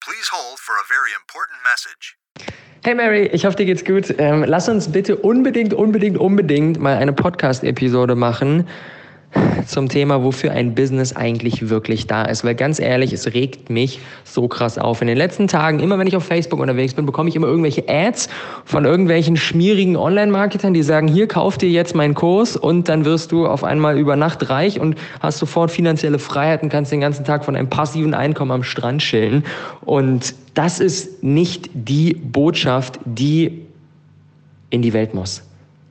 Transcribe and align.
Please 0.00 0.28
hold 0.32 0.58
for 0.58 0.74
a 0.76 0.86
very 0.88 1.12
important 1.20 1.58
message. 1.62 2.16
Hey 2.82 2.94
Mary, 2.94 3.26
ich 3.26 3.44
hoffe, 3.44 3.56
dir 3.56 3.66
geht's 3.66 3.84
gut. 3.84 4.14
Ähm, 4.16 4.44
lass 4.44 4.66
uns 4.68 4.90
bitte 4.90 5.16
unbedingt, 5.16 5.74
unbedingt, 5.74 6.16
unbedingt 6.16 6.80
mal 6.80 6.96
eine 6.96 7.12
Podcast-Episode 7.12 8.14
machen 8.14 8.66
zum 9.66 9.88
Thema, 9.88 10.24
wofür 10.24 10.52
ein 10.52 10.74
Business 10.74 11.14
eigentlich 11.14 11.68
wirklich 11.70 12.06
da 12.06 12.24
ist. 12.24 12.44
Weil 12.44 12.54
ganz 12.54 12.80
ehrlich, 12.80 13.12
es 13.12 13.32
regt 13.32 13.70
mich 13.70 14.00
so 14.24 14.48
krass 14.48 14.78
auf. 14.78 15.00
In 15.00 15.06
den 15.06 15.16
letzten 15.16 15.48
Tagen, 15.48 15.80
immer 15.80 15.98
wenn 15.98 16.06
ich 16.06 16.16
auf 16.16 16.24
Facebook 16.24 16.60
unterwegs 16.60 16.94
bin, 16.94 17.06
bekomme 17.06 17.28
ich 17.28 17.36
immer 17.36 17.46
irgendwelche 17.46 17.88
Ads 17.88 18.28
von 18.64 18.84
irgendwelchen 18.84 19.36
schmierigen 19.36 19.96
Online-Marketern, 19.96 20.74
die 20.74 20.82
sagen, 20.82 21.08
hier 21.08 21.28
kauf 21.28 21.58
dir 21.58 21.70
jetzt 21.70 21.94
meinen 21.94 22.14
Kurs 22.14 22.56
und 22.56 22.88
dann 22.88 23.04
wirst 23.04 23.32
du 23.32 23.46
auf 23.46 23.64
einmal 23.64 23.98
über 23.98 24.16
Nacht 24.16 24.50
reich 24.50 24.80
und 24.80 24.96
hast 25.20 25.38
sofort 25.38 25.70
finanzielle 25.70 26.18
Freiheit 26.18 26.62
und 26.62 26.68
kannst 26.68 26.92
den 26.92 27.00
ganzen 27.00 27.24
Tag 27.24 27.44
von 27.44 27.56
einem 27.56 27.68
passiven 27.68 28.14
Einkommen 28.14 28.50
am 28.50 28.62
Strand 28.62 29.02
chillen. 29.02 29.44
Und 29.82 30.34
das 30.54 30.80
ist 30.80 31.22
nicht 31.22 31.70
die 31.74 32.14
Botschaft, 32.14 32.98
die 33.04 33.66
in 34.70 34.82
die 34.82 34.92
Welt 34.92 35.14
muss. 35.14 35.42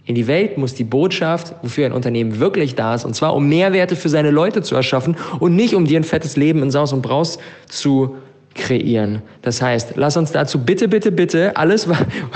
In 0.09 0.15
die 0.15 0.25
Welt 0.25 0.57
muss 0.57 0.73
die 0.73 0.83
Botschaft, 0.83 1.53
wofür 1.61 1.85
ein 1.85 1.91
Unternehmen 1.91 2.39
wirklich 2.39 2.73
da 2.73 2.95
ist, 2.95 3.05
und 3.05 3.15
zwar 3.15 3.35
um 3.35 3.47
Mehrwerte 3.47 3.95
für 3.95 4.09
seine 4.09 4.31
Leute 4.31 4.63
zu 4.63 4.73
erschaffen 4.73 5.15
und 5.39 5.55
nicht 5.55 5.75
um 5.75 5.85
dir 5.85 5.99
ein 5.99 6.03
fettes 6.03 6.35
Leben 6.35 6.63
in 6.63 6.71
Saus 6.71 6.93
und 6.93 7.03
Braus 7.03 7.37
zu 7.67 8.15
kreieren. 8.55 9.21
Das 9.43 9.61
heißt, 9.61 9.93
lass 9.97 10.17
uns 10.17 10.31
dazu 10.31 10.65
bitte, 10.65 10.87
bitte, 10.87 11.11
bitte 11.11 11.55
alles, 11.55 11.87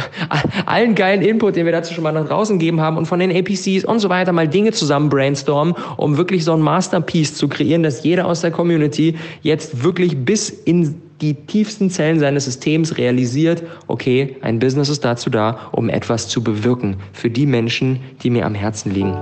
allen 0.67 0.94
geilen 0.94 1.23
Input, 1.23 1.55
den 1.55 1.66
wir 1.66 1.73
dazu 1.73 1.95
schon 1.95 2.04
mal 2.04 2.12
nach 2.12 2.28
draußen 2.28 2.59
gegeben 2.59 2.80
haben 2.80 2.95
und 2.95 3.08
von 3.08 3.20
den 3.20 3.36
APCs 3.36 3.86
und 3.86 3.98
so 3.98 4.08
weiter 4.08 4.34
mal 4.34 4.48
Dinge 4.48 4.72
zusammen 4.72 5.09
brainstormen, 5.09 5.73
um 5.98 6.16
wirklich 6.17 6.44
so 6.44 6.53
ein 6.53 6.62
Masterpiece 6.62 7.34
zu 7.34 7.48
kreieren, 7.48 7.81
dass 7.81 8.03
jeder 8.03 8.28
aus 8.28 8.42
der 8.42 8.52
Community 8.52 9.16
jetzt 9.42 9.84
wirklich 9.84 10.16
bis 10.16 10.52
in 10.52 11.02
die 11.22 11.33
tiefsten 11.33 11.89
Zellen 11.89 12.19
seines 12.19 12.45
Systems 12.45 12.97
realisiert, 12.97 13.64
okay, 13.88 14.38
ein 14.42 14.59
Business 14.59 14.89
ist 14.89 15.06
dazu 15.06 15.30
da, 15.30 15.58
um 15.72 15.89
etwas 15.89 16.28
zu 16.28 16.44
bewirken 16.44 16.97
für 17.14 17.30
die 17.30 17.45
Menschen, 17.45 18.00
die 18.23 18.30
mir 18.30 18.45
am 18.45 18.56
Herzen 18.56 18.92
liegen. 18.92 19.14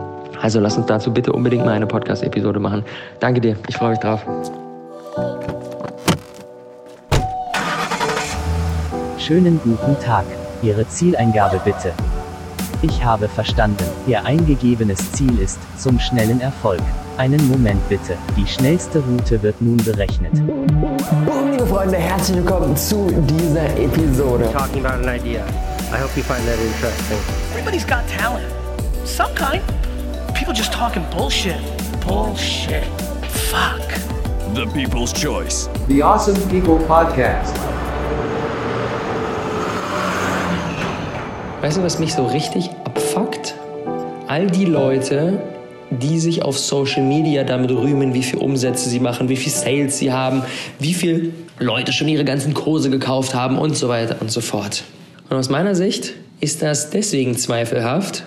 Also 0.42 0.60
lass 0.60 0.78
uns 0.78 0.88
dazu 0.88 1.14
bitte 1.14 1.32
unbedingt 1.32 1.66
mal 1.66 1.74
eine 1.74 1.88
Podcast-Episode 1.88 2.60
machen. 2.60 2.84
Danke 3.20 3.42
dir, 3.42 3.56
ich 3.68 3.76
freue 3.76 3.92
mich 3.92 4.00
drauf. 4.00 4.26
Schönen 9.20 9.60
guten 9.64 9.98
Tag. 10.00 10.26
Ihre 10.64 10.88
Zieleingabe 10.88 11.62
bitte. 11.64 11.94
Ich 12.84 13.04
habe 13.04 13.30
verstanden. 13.30 13.86
Ihr 14.08 14.26
eingegebenes 14.26 15.12
Ziel 15.12 15.38
ist 15.40 15.60
zum 15.78 16.00
schnellen 16.00 16.42
Erfolg. 16.42 16.82
Einen 17.18 17.48
Moment 17.48 17.88
bitte. 17.90 18.18
Die 18.36 18.48
schnellste 18.48 19.00
Route 19.00 19.44
wird 19.44 19.62
nun 19.62 19.78
berechnet. 19.78 20.34
Boom, 20.34 21.52
liebe 21.52 21.68
Freunde, 21.68 21.98
herzlich 21.98 22.38
willkommen 22.38 22.76
zu 22.76 23.12
dieser 23.28 23.68
Episode. 23.78 24.50
talking 24.52 24.84
about 24.84 25.08
an 25.08 25.16
idea. 25.16 25.46
I 25.92 26.00
hope 26.02 26.16
you 26.18 26.24
find 26.24 26.44
that 26.48 26.58
interesting. 26.60 27.18
Everybody's 27.54 27.86
got 27.86 28.08
talent. 28.08 28.48
Some 29.06 29.34
kind. 29.36 29.62
People 30.34 30.54
just 30.54 30.74
talking 30.74 31.04
bullshit. 31.16 31.62
Bullshit. 32.08 32.86
Fuck. 33.52 33.92
The 34.56 34.66
People's 34.74 35.14
Choice. 35.14 35.70
The 35.88 36.02
Awesome 36.02 36.36
People 36.50 36.80
Podcast. 36.88 37.71
Weißt 41.62 41.78
du, 41.78 41.84
was 41.84 42.00
mich 42.00 42.16
so 42.16 42.26
richtig 42.26 42.72
abfuckt? 42.86 43.54
All 44.28 44.48
die 44.48 44.66
Leute, 44.66 45.40
die 45.92 46.20
sich 46.20 46.42
auf 46.42 46.58
Social 46.58 47.04
Media 47.04 47.44
damit 47.44 47.70
rühmen, 47.70 48.16
wie 48.16 48.24
viel 48.24 48.40
Umsätze 48.40 48.90
sie 48.90 49.00
machen, 49.00 49.30
wie 49.30 49.36
viel 49.36 49.52
Sales 49.52 50.00
sie 50.00 50.12
haben, 50.12 50.42
wie 50.80 50.96
viel 50.96 51.34
Leute 51.60 51.94
schon 51.94 52.08
ihre 52.08 52.26
ganzen 52.26 52.56
Kurse 52.56 52.90
gekauft 52.90 53.36
haben 53.36 53.60
und 53.60 53.78
so 53.78 53.90
weiter 53.90 54.16
und 54.22 54.32
so 54.32 54.42
fort. 54.42 54.84
Und 55.30 55.38
aus 55.38 55.50
meiner 55.50 55.76
Sicht 55.76 56.14
ist 56.40 56.64
das 56.64 56.90
deswegen 56.90 57.38
zweifelhaft, 57.38 58.24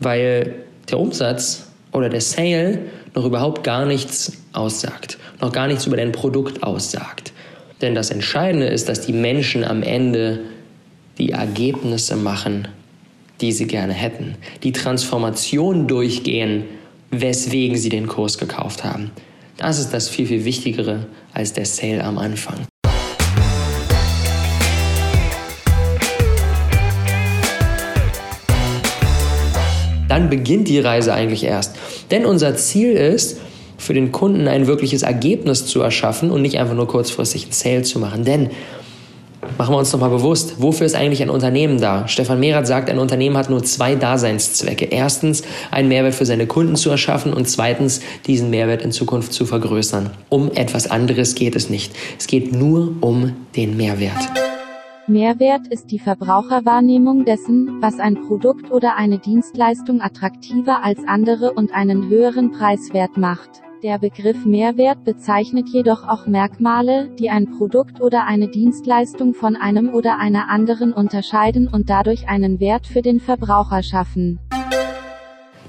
weil 0.00 0.54
der 0.90 1.00
Umsatz 1.00 1.66
oder 1.92 2.08
der 2.08 2.22
Sale 2.22 2.78
noch 3.14 3.26
überhaupt 3.26 3.62
gar 3.62 3.84
nichts 3.84 4.32
aussagt, 4.54 5.18
noch 5.42 5.52
gar 5.52 5.66
nichts 5.66 5.86
über 5.86 5.98
dein 5.98 6.12
Produkt 6.12 6.62
aussagt. 6.62 7.34
Denn 7.82 7.94
das 7.94 8.10
Entscheidende 8.10 8.68
ist, 8.68 8.88
dass 8.88 9.02
die 9.02 9.12
Menschen 9.12 9.64
am 9.64 9.82
Ende 9.82 10.40
die 11.18 11.32
Ergebnisse 11.32 12.16
machen, 12.16 12.68
die 13.40 13.52
sie 13.52 13.66
gerne 13.66 13.92
hätten, 13.92 14.36
die 14.62 14.72
Transformation 14.72 15.86
durchgehen, 15.88 16.64
weswegen 17.10 17.76
sie 17.76 17.88
den 17.88 18.06
Kurs 18.06 18.38
gekauft 18.38 18.84
haben. 18.84 19.10
Das 19.56 19.78
ist 19.78 19.90
das 19.90 20.08
viel, 20.08 20.26
viel 20.26 20.44
Wichtigere 20.44 21.06
als 21.32 21.52
der 21.52 21.66
Sale 21.66 22.04
am 22.04 22.18
Anfang. 22.18 22.66
Dann 30.08 30.30
beginnt 30.30 30.68
die 30.68 30.78
Reise 30.78 31.12
eigentlich 31.12 31.44
erst. 31.44 31.76
Denn 32.10 32.24
unser 32.24 32.56
Ziel 32.56 32.92
ist, 32.92 33.38
für 33.76 33.94
den 33.94 34.10
Kunden 34.10 34.48
ein 34.48 34.66
wirkliches 34.66 35.02
Ergebnis 35.02 35.66
zu 35.66 35.80
erschaffen 35.80 36.30
und 36.30 36.42
nicht 36.42 36.58
einfach 36.58 36.74
nur 36.74 36.88
kurzfristig 36.88 37.44
einen 37.44 37.52
Sale 37.52 37.82
zu 37.82 38.00
machen. 38.00 38.24
Denn 38.24 38.50
Machen 39.58 39.74
wir 39.74 39.78
uns 39.78 39.92
nochmal 39.92 40.10
bewusst, 40.10 40.62
wofür 40.62 40.86
ist 40.86 40.94
eigentlich 40.94 41.20
ein 41.20 41.30
Unternehmen 41.30 41.80
da? 41.80 42.06
Stefan 42.06 42.38
Merath 42.38 42.68
sagt, 42.68 42.88
ein 42.88 43.00
Unternehmen 43.00 43.36
hat 43.36 43.50
nur 43.50 43.64
zwei 43.64 43.96
Daseinszwecke. 43.96 44.84
Erstens, 44.84 45.42
einen 45.72 45.88
Mehrwert 45.88 46.14
für 46.14 46.26
seine 46.26 46.46
Kunden 46.46 46.76
zu 46.76 46.90
erschaffen 46.90 47.32
und 47.32 47.48
zweitens, 47.48 48.00
diesen 48.28 48.50
Mehrwert 48.50 48.82
in 48.82 48.92
Zukunft 48.92 49.32
zu 49.32 49.46
vergrößern. 49.46 50.10
Um 50.28 50.52
etwas 50.52 50.88
anderes 50.88 51.34
geht 51.34 51.56
es 51.56 51.70
nicht. 51.70 51.92
Es 52.16 52.28
geht 52.28 52.52
nur 52.52 52.94
um 53.00 53.34
den 53.56 53.76
Mehrwert. 53.76 54.30
Mehrwert 55.08 55.66
ist 55.66 55.90
die 55.90 55.98
Verbraucherwahrnehmung 55.98 57.24
dessen, 57.24 57.82
was 57.82 57.98
ein 57.98 58.14
Produkt 58.28 58.70
oder 58.70 58.94
eine 58.94 59.18
Dienstleistung 59.18 60.00
attraktiver 60.00 60.84
als 60.84 61.00
andere 61.08 61.52
und 61.52 61.74
einen 61.74 62.08
höheren 62.08 62.52
Preiswert 62.52 63.16
macht. 63.16 63.62
Der 63.84 64.00
Begriff 64.00 64.44
Mehrwert 64.44 65.04
bezeichnet 65.04 65.68
jedoch 65.68 66.02
auch 66.02 66.26
Merkmale, 66.26 67.10
die 67.16 67.30
ein 67.30 67.48
Produkt 67.56 68.00
oder 68.00 68.24
eine 68.26 68.48
Dienstleistung 68.48 69.34
von 69.34 69.54
einem 69.54 69.94
oder 69.94 70.18
einer 70.18 70.48
anderen 70.48 70.92
unterscheiden 70.92 71.68
und 71.68 71.88
dadurch 71.88 72.28
einen 72.28 72.58
Wert 72.58 72.88
für 72.88 73.02
den 73.02 73.20
Verbraucher 73.20 73.84
schaffen. 73.84 74.40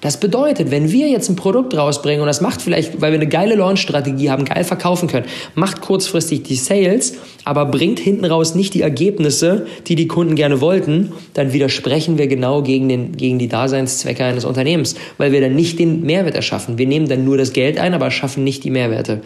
Das 0.02 0.20
bedeutet, 0.20 0.72
wenn 0.72 0.92
wir 0.92 1.10
jetzt 1.10 1.30
ein 1.30 1.36
Produkt 1.36 1.76
rausbringen 1.76 2.22
und 2.22 2.28
das 2.28 2.42
macht 2.42 2.62
vielleicht, 2.62 3.02
weil 3.02 3.12
wir 3.12 3.20
eine 3.20 3.28
geile 3.28 3.56
Launch-Strategie 3.56 4.30
haben, 4.30 4.46
geil 4.46 4.64
verkaufen 4.64 5.10
können, 5.10 5.26
macht 5.56 5.82
kurzfristig 5.82 6.44
die 6.44 6.56
Sales, 6.56 7.16
aber 7.44 7.66
bringt 7.66 8.00
hinten 8.00 8.26
raus 8.26 8.56
nicht 8.56 8.74
die 8.74 8.82
Ergebnisse, 8.82 9.68
die 9.88 9.96
die 9.96 10.08
Kunden 10.08 10.36
gerne 10.36 10.62
wollten, 10.62 11.12
dann 11.34 11.52
widersprechen 11.52 12.18
wir 12.18 12.28
genau 12.28 12.62
gegen, 12.62 12.88
den, 12.88 13.18
gegen 13.18 13.40
die 13.40 13.50
Daseinszwecke 13.50 14.24
eines 14.24 14.46
Unternehmens, 14.46 14.96
weil 15.18 15.32
wir 15.32 15.42
dann 15.42 15.56
nicht 15.56 15.80
den 15.80 16.04
Mehrwert 16.04 16.36
erschaffen. 16.36 16.78
Wir 16.78 16.88
nehmen 16.88 17.10
dann 17.10 17.26
nur 17.26 17.38
das 17.38 17.54
Geld 17.54 17.78
ein, 17.78 17.94
aber 17.94 18.10
schaffen 18.12 18.44
nicht 18.44 18.64
die 18.64 18.72
Mehrwerte. 18.72 19.22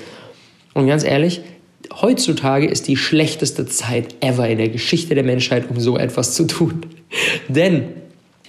Und 0.73 0.88
ganz 0.88 1.03
ehrlich, 1.03 1.41
heutzutage 2.01 2.66
ist 2.66 2.88
die 2.88 2.97
schlechteste 2.97 3.67
Zeit 3.67 4.16
ever 4.22 4.47
in 4.47 4.57
der 4.57 4.69
Geschichte 4.69 5.13
der 5.13 5.23
Menschheit, 5.23 5.69
um 5.69 5.79
so 5.79 5.97
etwas 5.97 6.33
zu 6.33 6.47
tun. 6.47 6.85
Denn 7.47 7.89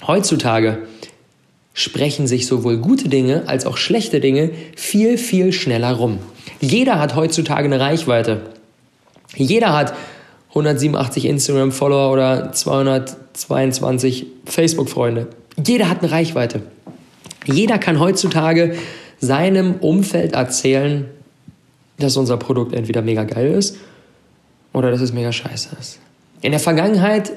heutzutage 0.07 0.79
sprechen 1.75 2.27
sich 2.27 2.47
sowohl 2.47 2.79
gute 2.79 3.09
Dinge 3.09 3.43
als 3.47 3.67
auch 3.67 3.77
schlechte 3.77 4.21
Dinge 4.21 4.51
viel, 4.77 5.19
viel 5.19 5.53
schneller 5.53 5.93
rum. 5.93 6.21
Jeder 6.61 7.01
hat 7.01 7.17
heutzutage 7.17 7.65
eine 7.65 7.81
Reichweite. 7.81 8.43
Jeder 9.35 9.77
hat 9.77 9.95
187 10.51 11.25
Instagram-Follower 11.25 12.13
oder 12.13 12.53
222 12.53 14.27
Facebook-Freunde. 14.45 15.27
Jeder 15.67 15.91
hat 15.91 16.01
eine 16.01 16.13
Reichweite. 16.13 16.63
Jeder 17.45 17.79
kann 17.79 17.99
heutzutage 17.99 18.77
seinem 19.19 19.75
Umfeld 19.81 20.33
erzählen, 20.33 21.07
dass 21.99 22.17
unser 22.17 22.37
Produkt 22.37 22.73
entweder 22.73 23.03
mega 23.03 23.25
geil 23.25 23.53
ist 23.53 23.77
oder 24.73 24.93
dass 24.93 25.01
es 25.01 25.13
mega 25.13 25.33
scheiße 25.33 25.71
ist. 25.81 25.99
In 26.41 26.53
der 26.53 26.61
Vergangenheit 26.61 27.33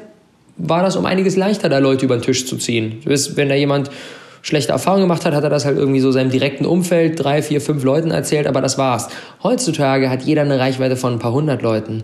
war 0.57 0.83
das 0.83 0.95
um 0.95 1.06
einiges 1.06 1.35
leichter, 1.35 1.69
da 1.69 1.79
Leute 1.79 2.06
über 2.06 2.17
den 2.17 2.23
Tisch 2.23 2.45
zu 2.45 2.57
ziehen. 2.57 3.01
Wenn 3.06 3.50
da 3.50 3.56
jemand 3.56 3.89
schlechte 4.41 4.71
Erfahrungen 4.71 5.03
gemacht 5.03 5.25
hat, 5.25 5.33
hat 5.33 5.43
er 5.43 5.49
das 5.49 5.65
halt 5.65 5.77
irgendwie 5.77 5.99
so 5.99 6.11
seinem 6.11 6.31
direkten 6.31 6.65
Umfeld, 6.65 7.21
drei, 7.21 7.41
vier, 7.41 7.61
fünf 7.61 7.83
Leuten 7.83 8.11
erzählt, 8.11 8.47
aber 8.47 8.61
das 8.61 8.77
war's. 8.77 9.09
Heutzutage 9.43 10.09
hat 10.09 10.23
jeder 10.23 10.41
eine 10.43 10.59
Reichweite 10.59 10.95
von 10.95 11.13
ein 11.13 11.19
paar 11.19 11.33
hundert 11.33 11.61
Leuten. 11.61 12.03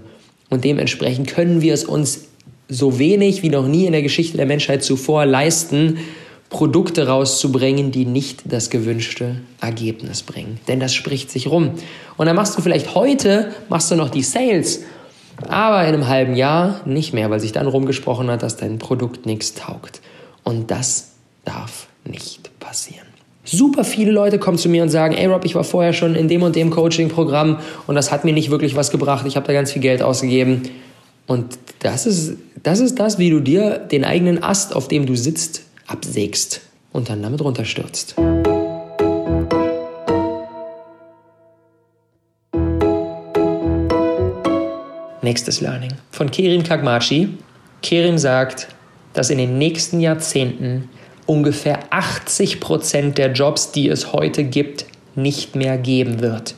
Und 0.49 0.63
dementsprechend 0.63 1.27
können 1.27 1.61
wir 1.61 1.73
es 1.73 1.83
uns 1.83 2.25
so 2.69 2.99
wenig 2.99 3.43
wie 3.43 3.49
noch 3.49 3.67
nie 3.67 3.85
in 3.85 3.91
der 3.91 4.01
Geschichte 4.01 4.37
der 4.37 4.45
Menschheit 4.45 4.83
zuvor 4.83 5.25
leisten, 5.25 5.99
Produkte 6.49 7.07
rauszubringen, 7.07 7.91
die 7.91 8.05
nicht 8.05 8.43
das 8.45 8.69
gewünschte 8.69 9.37
Ergebnis 9.59 10.21
bringen. 10.21 10.59
Denn 10.67 10.79
das 10.79 10.93
spricht 10.93 11.31
sich 11.31 11.47
rum. 11.47 11.71
Und 12.15 12.27
dann 12.27 12.35
machst 12.35 12.57
du 12.57 12.61
vielleicht 12.61 12.93
heute, 12.93 13.51
machst 13.69 13.89
du 13.89 13.95
noch 13.95 14.09
die 14.09 14.21
Sales, 14.21 14.81
aber 15.47 15.81
in 15.81 15.95
einem 15.95 16.07
halben 16.07 16.35
Jahr 16.35 16.81
nicht 16.85 17.13
mehr, 17.13 17.31
weil 17.31 17.39
sich 17.39 17.51
dann 17.51 17.67
rumgesprochen 17.67 18.29
hat, 18.29 18.43
dass 18.43 18.55
dein 18.55 18.77
Produkt 18.77 19.25
nichts 19.25 19.55
taugt. 19.55 20.01
Und 20.43 20.69
das 20.69 21.13
darf 21.43 21.87
nicht 22.05 22.59
passieren. 22.59 23.07
Super 23.45 23.83
viele 23.83 24.11
Leute 24.11 24.39
kommen 24.39 24.57
zu 24.57 24.69
mir 24.69 24.83
und 24.83 24.89
sagen, 24.89 25.15
ey 25.15 25.25
Rob, 25.25 25.43
ich 25.43 25.53
war 25.53 25.65
vorher 25.65 25.91
schon 25.91 26.15
in 26.15 26.29
dem 26.29 26.43
und 26.43 26.55
dem 26.55 26.69
Coaching-Programm 26.69 27.59
und 27.87 27.95
das 27.95 28.11
hat 28.11 28.23
mir 28.23 28.33
nicht 28.33 28.49
wirklich 28.51 28.75
was 28.75 28.89
gebracht. 28.89 29.25
Ich 29.27 29.35
habe 29.35 29.45
da 29.45 29.53
ganz 29.53 29.73
viel 29.73 29.81
Geld 29.81 30.01
ausgegeben. 30.01 30.63
Und 31.27 31.57
das 31.79 32.05
ist, 32.05 32.37
das 32.63 32.79
ist 32.79 32.99
das, 32.99 33.17
wie 33.17 33.29
du 33.29 33.41
dir 33.41 33.79
den 33.79 34.05
eigenen 34.05 34.41
Ast, 34.41 34.75
auf 34.75 34.87
dem 34.87 35.05
du 35.05 35.15
sitzt, 35.15 35.63
absägst 35.87 36.61
und 36.93 37.09
dann 37.09 37.21
damit 37.21 37.41
runterstürzt. 37.41 38.15
Nächstes 45.21 45.61
Learning 45.61 45.91
von 46.11 46.31
Kerim 46.31 46.63
Kagmachi. 46.63 47.29
Kerim 47.81 48.17
sagt, 48.17 48.67
dass 49.13 49.29
in 49.29 49.37
den 49.37 49.57
nächsten 49.57 49.99
Jahrzehnten 49.99 50.89
ungefähr 51.25 51.79
80 51.89 52.59
Prozent 52.59 53.17
der 53.17 53.31
Jobs, 53.31 53.71
die 53.71 53.89
es 53.89 54.13
heute 54.13 54.43
gibt, 54.43 54.85
nicht 55.15 55.55
mehr 55.55 55.77
geben 55.77 56.21
wird. 56.21 56.55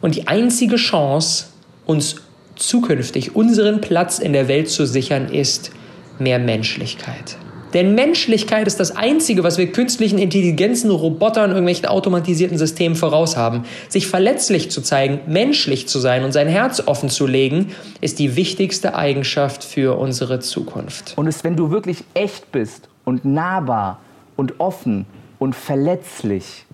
Und 0.00 0.14
die 0.14 0.28
einzige 0.28 0.76
Chance, 0.76 1.46
uns 1.86 2.16
zukünftig 2.56 3.36
unseren 3.36 3.80
Platz 3.80 4.18
in 4.18 4.32
der 4.32 4.48
Welt 4.48 4.68
zu 4.68 4.86
sichern, 4.86 5.28
ist 5.28 5.70
mehr 6.18 6.38
Menschlichkeit. 6.38 7.36
Denn 7.74 7.94
Menschlichkeit 7.94 8.66
ist 8.66 8.80
das 8.80 8.96
Einzige, 8.96 9.44
was 9.44 9.58
wir 9.58 9.70
künstlichen 9.70 10.18
Intelligenzen, 10.18 10.90
Robotern, 10.90 11.50
irgendwelchen 11.50 11.86
automatisierten 11.86 12.56
Systemen 12.56 12.96
voraus 12.96 13.36
haben. 13.36 13.64
Sich 13.90 14.06
verletzlich 14.06 14.70
zu 14.70 14.80
zeigen, 14.80 15.20
menschlich 15.26 15.86
zu 15.86 15.98
sein 15.98 16.24
und 16.24 16.32
sein 16.32 16.48
Herz 16.48 16.82
offen 16.86 17.10
zu 17.10 17.26
legen, 17.26 17.72
ist 18.00 18.18
die 18.18 18.36
wichtigste 18.36 18.94
Eigenschaft 18.94 19.64
für 19.64 19.98
unsere 19.98 20.40
Zukunft. 20.40 21.12
Und 21.16 21.26
es, 21.26 21.44
wenn 21.44 21.56
du 21.56 21.70
wirklich 21.70 22.04
echt 22.14 22.50
bist 22.52 22.88
und 23.04 23.26
nahbar 23.26 24.00
und 24.38 24.60
offen 24.60 25.04
und 25.40 25.54
verletzlich, 25.54 26.64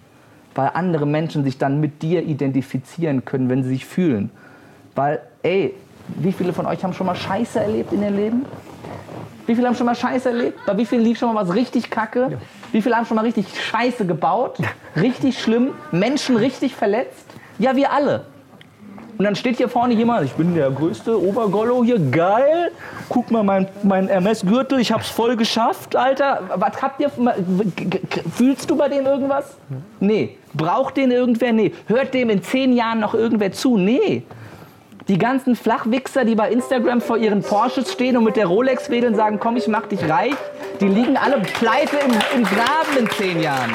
weil 0.54 0.70
andere 0.74 1.06
Menschen 1.06 1.44
sich 1.44 1.56
dann 1.56 1.80
mit 1.80 2.02
dir 2.02 2.22
identifizieren 2.22 3.24
können, 3.24 3.48
wenn 3.48 3.62
sie 3.62 3.70
sich 3.70 3.86
fühlen. 3.86 4.30
Weil, 4.94 5.22
ey, 5.42 5.74
wie 6.16 6.32
viele 6.32 6.52
von 6.52 6.66
euch 6.66 6.84
haben 6.84 6.92
schon 6.92 7.06
mal 7.06 7.16
Scheiße 7.16 7.58
erlebt 7.58 7.92
in 7.92 8.02
ihrem 8.02 8.16
Leben? 8.16 8.46
Wie 9.46 9.54
viele 9.54 9.66
haben 9.66 9.74
schon 9.74 9.86
mal 9.86 9.94
Scheiße 9.94 10.28
erlebt? 10.28 10.58
Bei 10.66 10.76
wie 10.76 10.84
vielen 10.84 11.02
lief 11.02 11.18
schon 11.18 11.32
mal 11.32 11.42
was 11.42 11.54
richtig 11.54 11.88
kacke? 11.88 12.28
Ja. 12.30 12.38
Wie 12.70 12.82
viele 12.82 12.96
haben 12.96 13.06
schon 13.06 13.16
mal 13.16 13.24
richtig 13.24 13.46
Scheiße 13.58 14.06
gebaut? 14.06 14.58
Richtig 14.96 15.40
schlimm? 15.40 15.70
Menschen 15.90 16.36
richtig 16.36 16.74
verletzt? 16.76 17.26
Ja, 17.58 17.74
wir 17.74 17.92
alle. 17.92 18.26
Und 19.16 19.24
dann 19.24 19.36
steht 19.36 19.58
hier 19.58 19.68
vorne 19.68 19.94
jemand, 19.94 20.24
ich 20.24 20.32
bin 20.32 20.54
der 20.54 20.70
größte 20.70 21.20
Obergollo 21.20 21.84
hier, 21.84 21.98
geil. 21.98 22.72
Guck 23.08 23.30
mal, 23.30 23.44
mein, 23.44 23.68
mein 23.84 24.08
MS-Gürtel, 24.08 24.80
ich 24.80 24.90
hab's 24.90 25.08
voll 25.08 25.36
geschafft, 25.36 25.94
Alter. 25.94 26.40
Was 26.56 26.82
habt 26.82 27.00
ihr, 27.00 27.10
fühlst 28.34 28.68
du 28.68 28.76
bei 28.76 28.88
dem 28.88 29.06
irgendwas? 29.06 29.56
Nee. 30.00 30.36
Braucht 30.52 30.96
den 30.96 31.12
irgendwer? 31.12 31.52
Nee. 31.52 31.72
Hört 31.86 32.12
dem 32.12 32.30
in 32.30 32.42
zehn 32.42 32.72
Jahren 32.72 33.00
noch 33.00 33.14
irgendwer 33.14 33.52
zu? 33.52 33.76
Nee. 33.76 34.24
Die 35.06 35.18
ganzen 35.18 35.54
Flachwichser, 35.54 36.24
die 36.24 36.34
bei 36.34 36.50
Instagram 36.50 37.00
vor 37.00 37.18
ihren 37.18 37.42
Porsches 37.42 37.92
stehen 37.92 38.16
und 38.16 38.24
mit 38.24 38.36
der 38.36 38.46
Rolex 38.46 38.88
wedeln 38.88 39.14
sagen, 39.14 39.38
komm, 39.38 39.56
ich 39.56 39.68
mach 39.68 39.86
dich 39.86 40.08
reich, 40.08 40.34
die 40.80 40.88
liegen 40.88 41.16
alle 41.16 41.40
pleite 41.40 41.98
im, 41.98 42.12
im 42.34 42.44
Graben 42.44 42.96
in 42.98 43.10
zehn 43.10 43.40
Jahren. 43.40 43.74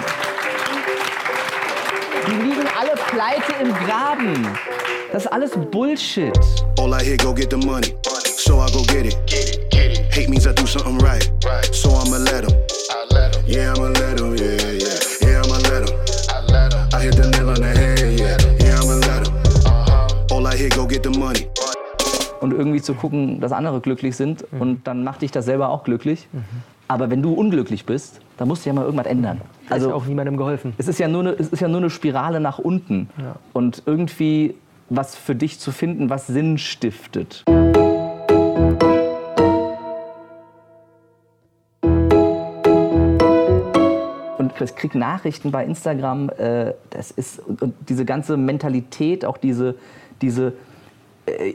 Die 2.28 2.32
liegen 2.32 2.59
alle 2.80 2.96
pleite 3.12 3.54
im 3.62 3.74
Graben. 3.86 4.48
Das 5.12 5.26
ist 5.26 5.32
alles 5.32 5.52
Bullshit. 5.72 6.38
All 6.80 6.94
I 6.94 7.04
hear, 7.04 7.18
go 7.18 7.34
get 7.34 7.50
the 7.50 7.58
money. 7.58 7.94
So 8.38 8.62
I 8.62 8.72
go 8.72 8.84
get 8.84 9.06
it. 9.06 9.18
Hate 10.14 10.30
means 10.30 10.48
I 10.48 10.54
do 10.54 10.66
something 10.66 10.98
right. 11.00 11.30
So 11.74 11.90
I'ma 11.90 12.18
let 12.18 12.46
him. 12.46 12.56
Yeah, 13.46 13.74
I'ma 13.74 13.90
let 14.00 14.20
him. 14.20 14.36
Yeah, 14.36 14.56
yeah. 14.72 15.00
Yeah, 15.22 15.42
I'ma. 15.44 15.60
I 16.94 17.02
hit 17.02 17.16
the 17.16 17.30
nail 17.32 17.50
on 17.50 17.60
the 17.60 17.74
head. 17.76 18.00
Yeah, 18.18 18.80
I'ma. 18.80 19.00
All 20.32 20.48
I 20.48 20.56
hear, 20.56 20.70
go 20.70 20.86
get 20.86 21.04
the 21.04 21.10
money. 21.10 21.39
Und 22.50 22.58
irgendwie 22.58 22.82
zu 22.82 22.96
gucken, 22.96 23.40
dass 23.42 23.52
andere 23.52 23.80
glücklich 23.80 24.16
sind 24.16 24.44
mhm. 24.52 24.62
und 24.62 24.88
dann 24.88 25.04
macht 25.04 25.22
dich 25.22 25.30
das 25.30 25.46
selber 25.46 25.70
auch 25.70 25.84
glücklich. 25.84 26.28
Mhm. 26.32 26.44
Aber 26.88 27.12
wenn 27.12 27.22
du 27.22 27.34
unglücklich 27.34 27.86
bist, 27.86 28.22
dann 28.38 28.48
musst 28.48 28.66
du 28.66 28.70
ja 28.70 28.74
mal 28.74 28.86
irgendwas 28.86 29.06
ändern. 29.06 29.42
Also 29.70 29.90
ist 29.90 29.94
auch 29.94 30.06
niemandem 30.08 30.36
geholfen. 30.36 30.74
Es 30.80 30.88
ist 30.88 30.98
ja 30.98 31.08
nur 31.08 31.22
eine, 31.22 31.30
es 31.34 31.50
ist 31.50 31.60
ja 31.60 31.68
nur 31.68 31.78
eine 31.78 31.92
Spirale 31.92 32.40
nach 32.40 32.58
unten. 32.58 33.08
Ja. 33.22 33.36
Und 33.54 33.84
irgendwie 33.86 34.56
was 34.90 35.16
für 35.16 35.36
dich 35.36 35.60
zu 35.60 35.72
finden, 35.72 36.10
was 36.10 36.26
Sinn 36.26 36.58
stiftet. 36.58 37.44
Und 44.40 44.54
ich 44.60 44.76
kriege 44.76 44.98
Nachrichten 44.98 45.52
bei 45.52 45.64
Instagram, 45.64 46.32
äh, 46.32 46.74
das 46.90 47.12
ist, 47.12 47.40
und 47.46 47.76
diese 47.88 48.06
ganze 48.06 48.38
Mentalität, 48.38 49.24
auch 49.24 49.38
diese, 49.38 49.76
diese 50.24 50.54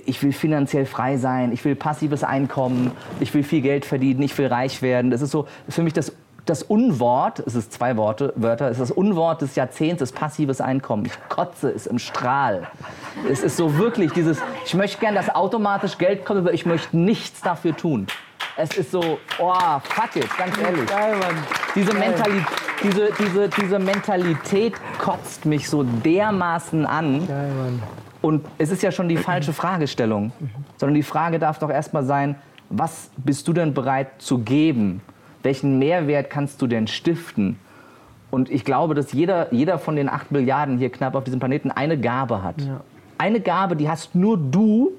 ich 0.07 0.23
will 0.23 0.33
finanziell 0.33 0.87
frei 0.87 1.17
sein, 1.17 1.53
ich 1.53 1.65
will 1.65 1.75
passives 1.75 2.25
Einkommen, 2.25 2.93
ich 3.21 3.33
will 3.35 3.43
viel 3.43 3.61
Geld 3.61 3.85
verdienen, 3.85 4.23
ich 4.23 4.37
will 4.39 4.47
reich 4.47 4.83
werden. 4.83 5.11
Das 5.11 5.23
ist 5.23 5.31
so 5.31 5.47
für 5.69 5.83
mich 5.83 5.93
das 5.93 6.13
das 6.47 6.63
Unwort, 6.63 7.41
es 7.47 7.55
ist 7.55 7.73
zwei 7.73 7.97
Worte, 7.97 8.33
Wörter, 8.37 8.67
es 8.67 8.73
ist 8.73 8.91
das 8.91 8.91
Unwort 8.91 9.41
des 9.41 9.55
Jahrzehnts, 9.55 10.03
ist 10.03 10.15
passives 10.15 10.61
Einkommen. 10.61 11.07
Ich 11.07 11.29
kotze 11.29 11.71
es 11.71 11.87
im 11.87 11.99
Strahl. 11.99 12.69
Es 13.31 13.43
ist 13.43 13.57
so 13.57 13.79
wirklich 13.79 14.13
dieses, 14.13 14.39
ich 14.67 14.75
möchte 14.75 14.99
gern, 14.99 15.15
dass 15.15 15.35
automatisch 15.35 15.97
Geld 15.99 16.25
kommt, 16.25 16.41
aber 16.41 16.53
ich 16.53 16.67
möchte 16.67 16.97
nichts 16.97 17.41
dafür 17.41 17.77
tun. 17.77 18.07
Es 18.57 18.77
ist 18.77 18.91
so, 18.91 19.19
oh, 19.39 19.55
fuck 19.83 20.17
it, 20.17 20.29
ganz 20.37 20.57
ehrlich. 20.59 20.87
Geil, 20.87 21.17
Mann. 21.17 21.37
Diese, 21.75 21.93
Mentalität, 21.95 22.47
diese, 22.83 23.09
diese, 23.19 23.49
diese 23.49 23.79
Mentalität 23.79 24.75
kotzt 24.99 25.45
mich 25.47 25.69
so 25.69 25.83
dermaßen 25.83 26.87
an. 26.87 27.27
Geil, 27.27 27.53
Mann. 27.53 27.83
Und 28.25 28.47
es 28.57 28.71
ist 28.71 28.83
ja 28.83 28.91
schon 28.91 29.09
die 29.09 29.19
falsche 29.19 29.53
Fragestellung, 29.53 30.33
sondern 30.79 30.95
die 30.95 31.03
Frage 31.03 31.39
darf 31.39 31.59
doch 31.59 31.71
erstmal 31.71 32.05
sein, 32.05 32.37
was 32.71 33.11
bist 33.19 33.47
du 33.47 33.53
denn 33.53 33.75
bereit 33.75 34.09
zu 34.19 34.39
geben? 34.39 35.03
welchen 35.45 35.79
Mehrwert 35.79 36.31
kannst 36.31 36.61
du 36.61 36.67
denn 36.67 36.89
stiften? 36.89 37.57
Und 38.31 38.51
ich 38.51 38.65
glaube, 38.65 38.95
dass 38.95 39.13
jeder, 39.13 39.53
jeder 39.55 39.79
von 39.79 39.95
den 39.95 40.09
acht 40.09 40.33
Milliarden 40.33 40.79
hier 40.79 40.91
knapp 40.91 41.15
auf 41.15 41.23
diesem 41.23 41.39
Planeten 41.39 41.71
eine 41.71 42.01
Gabe 42.01 42.43
hat. 42.43 42.61
Ja. 42.61 42.81
Eine 43.17 43.41
Gabe, 43.41 43.77
die 43.77 43.89
hast 43.89 44.17
nur 44.17 44.37
du 44.37 44.91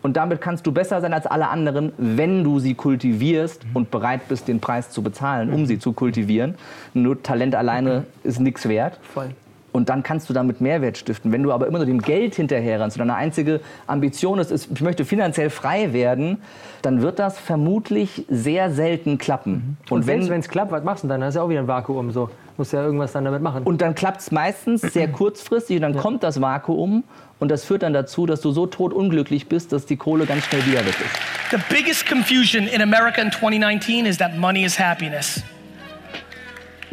und 0.00 0.16
damit 0.16 0.40
kannst 0.40 0.64
du 0.64 0.70
besser 0.70 1.00
sein 1.00 1.12
als 1.12 1.26
alle 1.26 1.48
anderen, 1.48 1.92
wenn 1.98 2.44
du 2.44 2.60
sie 2.60 2.74
kultivierst 2.74 3.66
und 3.74 3.90
bereit 3.90 4.28
bist, 4.28 4.46
den 4.46 4.60
Preis 4.60 4.90
zu 4.90 5.02
bezahlen, 5.02 5.52
um 5.52 5.66
sie 5.66 5.80
zu 5.80 5.92
kultivieren. 5.92 6.54
Nur 6.94 7.20
Talent 7.20 7.56
alleine 7.56 8.04
ist 8.22 8.38
nichts 8.38 8.68
wert. 8.68 9.00
Voll. 9.02 9.30
Und 9.72 9.90
dann 9.90 10.02
kannst 10.02 10.28
du 10.28 10.32
damit 10.32 10.60
Mehrwert 10.60 10.96
stiften. 10.96 11.30
Wenn 11.30 11.42
du 11.42 11.52
aber 11.52 11.66
immer 11.66 11.78
nur 11.78 11.86
dem 11.86 12.00
Geld 12.00 12.34
hinterherrennst 12.34 12.96
und 12.96 13.00
deine 13.00 13.14
einzige 13.14 13.60
Ambition 13.86 14.38
ist, 14.38 14.50
ist, 14.50 14.68
ich 14.74 14.80
möchte 14.80 15.04
finanziell 15.04 15.50
frei 15.50 15.92
werden, 15.92 16.38
dann 16.82 17.02
wird 17.02 17.18
das 17.18 17.38
vermutlich 17.38 18.24
sehr 18.28 18.70
selten 18.70 19.18
klappen. 19.18 19.52
Mhm. 19.52 19.76
Und, 19.90 20.00
und 20.00 20.06
wenn 20.06 20.40
es 20.40 20.48
klappt, 20.48 20.72
was 20.72 20.84
machst 20.84 21.04
du 21.04 21.08
dann? 21.08 21.20
Dann 21.20 21.28
ist 21.28 21.34
ja 21.34 21.42
auch 21.42 21.48
wieder 21.48 21.60
ein 21.60 21.68
Vakuum. 21.68 22.12
So. 22.12 22.30
Musst 22.56 22.72
ja 22.72 22.82
irgendwas 22.82 23.12
dann 23.12 23.24
damit 23.24 23.42
machen. 23.42 23.62
Und 23.62 23.80
dann 23.82 23.94
klappt 23.94 24.20
es 24.20 24.30
meistens 24.30 24.80
sehr 24.80 25.08
kurzfristig 25.12 25.76
und 25.76 25.82
dann 25.82 25.94
ja. 25.94 26.00
kommt 26.00 26.22
das 26.22 26.40
Vakuum 26.40 27.04
und 27.38 27.50
das 27.50 27.64
führt 27.64 27.82
dann 27.82 27.92
dazu, 27.92 28.26
dass 28.26 28.40
du 28.40 28.50
so 28.50 28.66
totunglücklich 28.66 29.48
bist, 29.48 29.72
dass 29.72 29.86
die 29.86 29.96
Kohle 29.96 30.26
ganz 30.26 30.44
schnell 30.46 30.64
wieder 30.66 30.80
weg 30.80 30.96
ist. 30.98 31.50
The 31.50 31.58
biggest 31.72 32.08
confusion 32.08 32.66
in 32.66 32.82
America 32.82 33.22
in 33.22 33.30
2019 33.30 34.06
is 34.06 34.18
that 34.18 34.36
money 34.36 34.64
is 34.64 34.78
happiness. 34.78 35.42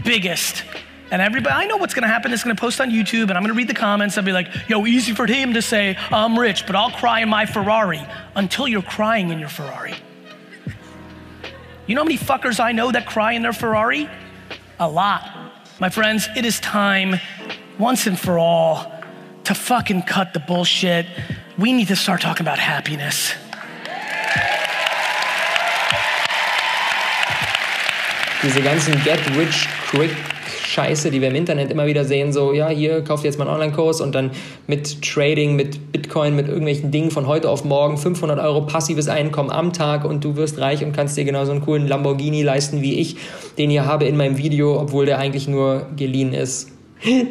Biggest. 0.04 0.64
And 1.16 1.22
everybody, 1.22 1.56
I 1.56 1.66
know 1.66 1.78
what's 1.78 1.94
gonna 1.94 2.10
happen. 2.10 2.34
It's 2.34 2.44
gonna 2.44 2.56
post 2.56 2.82
on 2.82 2.92
YouTube, 2.92 3.30
and 3.30 3.38
I'm 3.38 3.42
gonna 3.42 3.54
read 3.54 3.70
the 3.70 3.74
comments. 3.74 4.18
I'll 4.18 4.24
be 4.26 4.34
like, 4.34 4.50
yo, 4.68 4.86
easy 4.86 5.14
for 5.14 5.26
him 5.26 5.54
to 5.54 5.62
say, 5.62 5.96
I'm 6.12 6.38
rich, 6.38 6.68
but 6.68 6.76
I'll 6.76 6.92
cry 6.92 7.22
in 7.22 7.30
my 7.30 7.46
Ferrari 7.46 8.06
until 8.36 8.68
you're 8.68 8.82
crying 8.82 9.30
in 9.30 9.40
your 9.40 9.48
Ferrari. 9.48 9.94
You 11.88 11.96
know 11.96 12.02
how 12.02 12.06
many 12.06 12.18
fuckers 12.18 12.60
I 12.60 12.74
know 12.74 12.92
that 12.92 13.06
cry 13.06 13.32
in 13.32 13.44
their 13.44 13.54
Ferrari? 13.54 14.10
A 14.78 14.90
lot. 14.90 15.54
My 15.80 15.88
friends, 15.88 16.28
it 16.36 16.44
is 16.44 16.60
time, 16.60 17.22
once 17.80 18.08
and 18.08 18.20
for 18.20 18.38
all, 18.38 18.92
to 19.46 19.54
fucking 19.56 20.02
cut 20.02 20.34
the 20.34 20.42
bullshit. 20.42 21.06
We 21.58 21.72
need 21.72 21.88
to 21.88 21.96
start 21.96 22.20
talking 22.20 22.46
about 22.46 22.60
happiness. 22.60 23.34
Diese 28.44 28.62
ganzen 28.62 29.02
Get 29.06 29.26
Rich 29.38 29.70
Quick 29.88 30.35
Scheiße, 30.76 31.10
die 31.10 31.22
wir 31.22 31.30
im 31.30 31.36
Internet 31.36 31.72
immer 31.72 31.86
wieder 31.86 32.04
sehen, 32.04 32.34
so, 32.34 32.52
ja, 32.52 32.68
hier, 32.68 33.02
kauft 33.02 33.24
jetzt 33.24 33.40
mal 33.40 33.46
einen 33.48 33.54
Online-Kurs 33.54 34.02
und 34.02 34.14
dann 34.14 34.32
mit 34.68 35.02
Trading, 35.02 35.56
mit 35.56 35.94
Bitcoin, 35.94 36.36
mit 36.36 36.50
irgendwelchen 36.50 36.92
Dingen 36.92 37.12
von 37.12 37.28
heute 37.28 37.50
auf 37.50 37.64
morgen 37.64 37.98
500 37.98 38.38
Euro 38.40 38.66
passives 38.66 39.08
Einkommen 39.08 39.52
am 39.52 39.72
Tag 39.72 40.04
und 40.04 40.26
du 40.26 40.36
wirst 40.36 40.60
reich 40.60 40.84
und 40.84 40.92
kannst 40.92 41.16
dir 41.16 41.24
genauso 41.24 41.54
einen 41.54 41.62
coolen 41.62 41.88
Lamborghini 41.88 42.44
leisten 42.44 42.82
wie 42.82 43.00
ich, 43.00 43.16
den 43.58 43.72
ich 43.72 43.80
habe 43.80 44.04
in 44.04 44.18
meinem 44.18 44.38
Video, 44.38 44.78
obwohl 44.78 45.06
der 45.06 45.18
eigentlich 45.18 45.48
nur 45.48 45.88
geliehen 45.96 46.34
ist. 46.34 46.74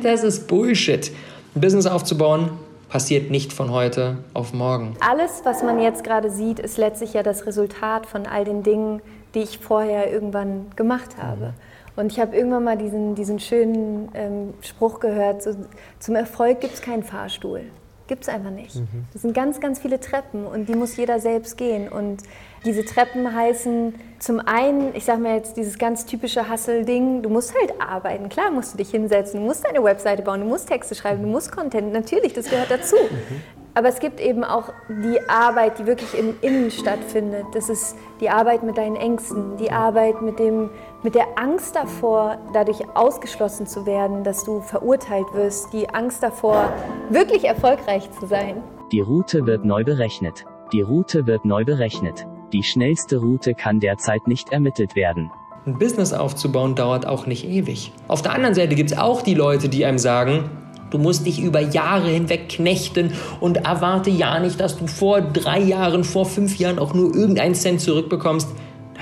Das 0.03 0.25
ist 0.25 0.49
Bullshit. 0.49 1.13
Ein 1.55 1.61
Business 1.61 1.85
aufzubauen, 1.85 2.49
passiert 2.89 3.31
nicht 3.31 3.53
von 3.53 3.71
heute 3.71 4.17
auf 4.33 4.55
morgen. 4.55 4.97
Alles, 5.01 5.43
was 5.45 5.63
man 5.63 5.83
jetzt 5.83 6.03
gerade 6.03 6.31
sieht, 6.31 6.61
ist 6.61 6.79
letztlich 6.79 7.13
ja 7.13 7.23
das 7.23 7.45
Resultat 7.45 8.07
von 8.07 8.25
all 8.25 8.47
den 8.47 8.63
Dingen, 8.63 9.03
die 9.35 9.41
ich 9.41 9.59
vorher 9.59 10.11
irgendwann 10.11 10.69
gemacht 10.77 11.19
habe. 11.21 11.53
Und 11.97 12.13
ich 12.13 12.19
habe 12.19 12.37
irgendwann 12.37 12.65
mal 12.65 12.77
diesen, 12.77 13.15
diesen 13.15 13.39
schönen 13.39 14.09
ähm, 14.15 14.55
Spruch 14.61 15.01
gehört, 15.01 15.43
so, 15.43 15.55
zum 15.99 16.17
Erfolg 16.17 16.61
gibt 16.61 16.75
es 16.75 16.83
keinen 16.83 17.03
Fahrstuhl. 17.03 17.63
Gibt 18.07 18.25
es 18.25 18.29
einfach 18.29 18.51
nicht. 18.51 18.77
Mhm. 18.77 19.07
Das 19.15 19.23
sind 19.23 19.33
ganz, 19.33 19.61
ganz 19.61 19.79
viele 19.79 19.99
Treppen 19.99 20.47
und 20.47 20.69
die 20.69 20.75
muss 20.75 20.97
jeder 20.97 21.21
selbst 21.21 21.57
gehen. 21.57 21.89
Und 21.89 22.23
diese 22.65 22.85
Treppen 22.85 23.35
heißen 23.35 23.95
zum 24.19 24.41
einen, 24.41 24.95
ich 24.95 25.05
sage 25.05 25.23
mir 25.23 25.37
jetzt 25.37 25.57
dieses 25.57 25.79
ganz 25.79 26.05
typische 26.05 26.51
Hustle-Ding, 26.51 27.23
du 27.23 27.31
musst 27.31 27.55
halt 27.59 27.73
arbeiten. 27.81 28.29
Klar 28.29 28.51
musst 28.51 28.75
du 28.75 28.79
dich 28.79 28.91
hinsetzen, 28.91 29.41
du 29.41 29.47
musst 29.47 29.65
deine 29.65 29.83
Webseite 29.83 30.23
bauen, 30.23 30.41
du 30.41 30.47
musst 30.47 30.69
Texte 30.69 30.95
schreiben, 30.95 31.23
du 31.23 31.29
musst 31.29 31.51
Content. 31.51 31.93
Natürlich, 31.93 32.35
das 32.35 32.51
gehört 32.51 32.71
dazu. 32.71 32.97
Mhm. 32.97 33.64
Aber 33.77 33.89
es 33.89 33.99
gibt 33.99 34.21
eben 34.21 34.45
auch 34.45 34.73
die 34.89 35.19
Arbeit, 35.29 35.81
die 35.81 35.87
wirklich 35.87 36.17
im 36.17 36.35
Innen 36.43 36.71
stattfindet. 36.71 37.45
Das 37.55 37.69
ist 37.69 37.97
die 38.21 38.31
Arbeit 38.31 38.63
mit 38.63 38.79
deinen 38.79 38.95
Ängsten, 38.95 39.57
die 39.57 39.73
Arbeit 39.73 40.23
mit, 40.23 40.39
dem, 40.39 40.71
mit 41.03 41.17
der 41.17 41.27
Angst 41.37 41.75
davor, 41.75 42.39
dadurch 42.53 42.79
ausgeschlossen 42.95 43.67
zu 43.67 43.85
werden, 43.85 44.23
dass 44.23 44.45
du 44.45 44.61
verurteilt 44.61 45.27
wirst, 45.35 45.73
die 45.73 45.89
Angst 45.91 46.23
davor, 46.23 46.73
wirklich 47.11 47.45
erfolgreich 47.47 48.09
zu 48.13 48.27
sein. 48.27 48.63
Die 48.93 49.01
Route 49.01 49.45
wird 49.45 49.65
neu 49.65 49.83
berechnet. 49.83 50.45
Die 50.73 50.83
Route 50.83 51.27
wird 51.27 51.45
neu 51.45 51.65
berechnet. 51.65 52.27
Die 52.53 52.63
schnellste 52.63 53.17
Route 53.17 53.55
kann 53.55 53.81
derzeit 53.81 54.29
nicht 54.29 54.53
ermittelt 54.53 54.95
werden. 54.95 55.33
Ein 55.67 55.79
Business 55.79 56.13
aufzubauen 56.13 56.77
dauert 56.77 57.07
auch 57.07 57.27
nicht 57.27 57.45
ewig. 57.45 57.93
Auf 58.07 58.23
der 58.23 58.35
anderen 58.35 58.55
Seite 58.55 58.77
gibt 58.77 58.93
es 58.93 58.99
auch 58.99 59.23
die 59.23 59.35
Leute, 59.35 59.69
die 59.69 59.85
einem 59.85 59.99
sagen, 59.99 60.51
Du 60.95 61.01
musst 61.01 61.27
dich 61.27 61.43
über 61.43 61.59
Jahre 61.59 62.09
hinweg 62.09 62.49
knechten 62.49 63.15
und 63.41 63.57
erwarte 63.57 64.11
ja 64.11 64.39
nicht, 64.39 64.61
dass 64.61 64.79
du 64.79 64.87
vor 64.87 65.21
drei 65.21 65.59
Jahren, 65.59 66.05
vor 66.05 66.25
fünf 66.25 66.57
Jahren 66.57 66.79
auch 66.79 66.95
nur 66.95 67.13
irgendeinen 67.13 67.57
Cent 67.57 67.81
zurückbekommst. 67.81 68.47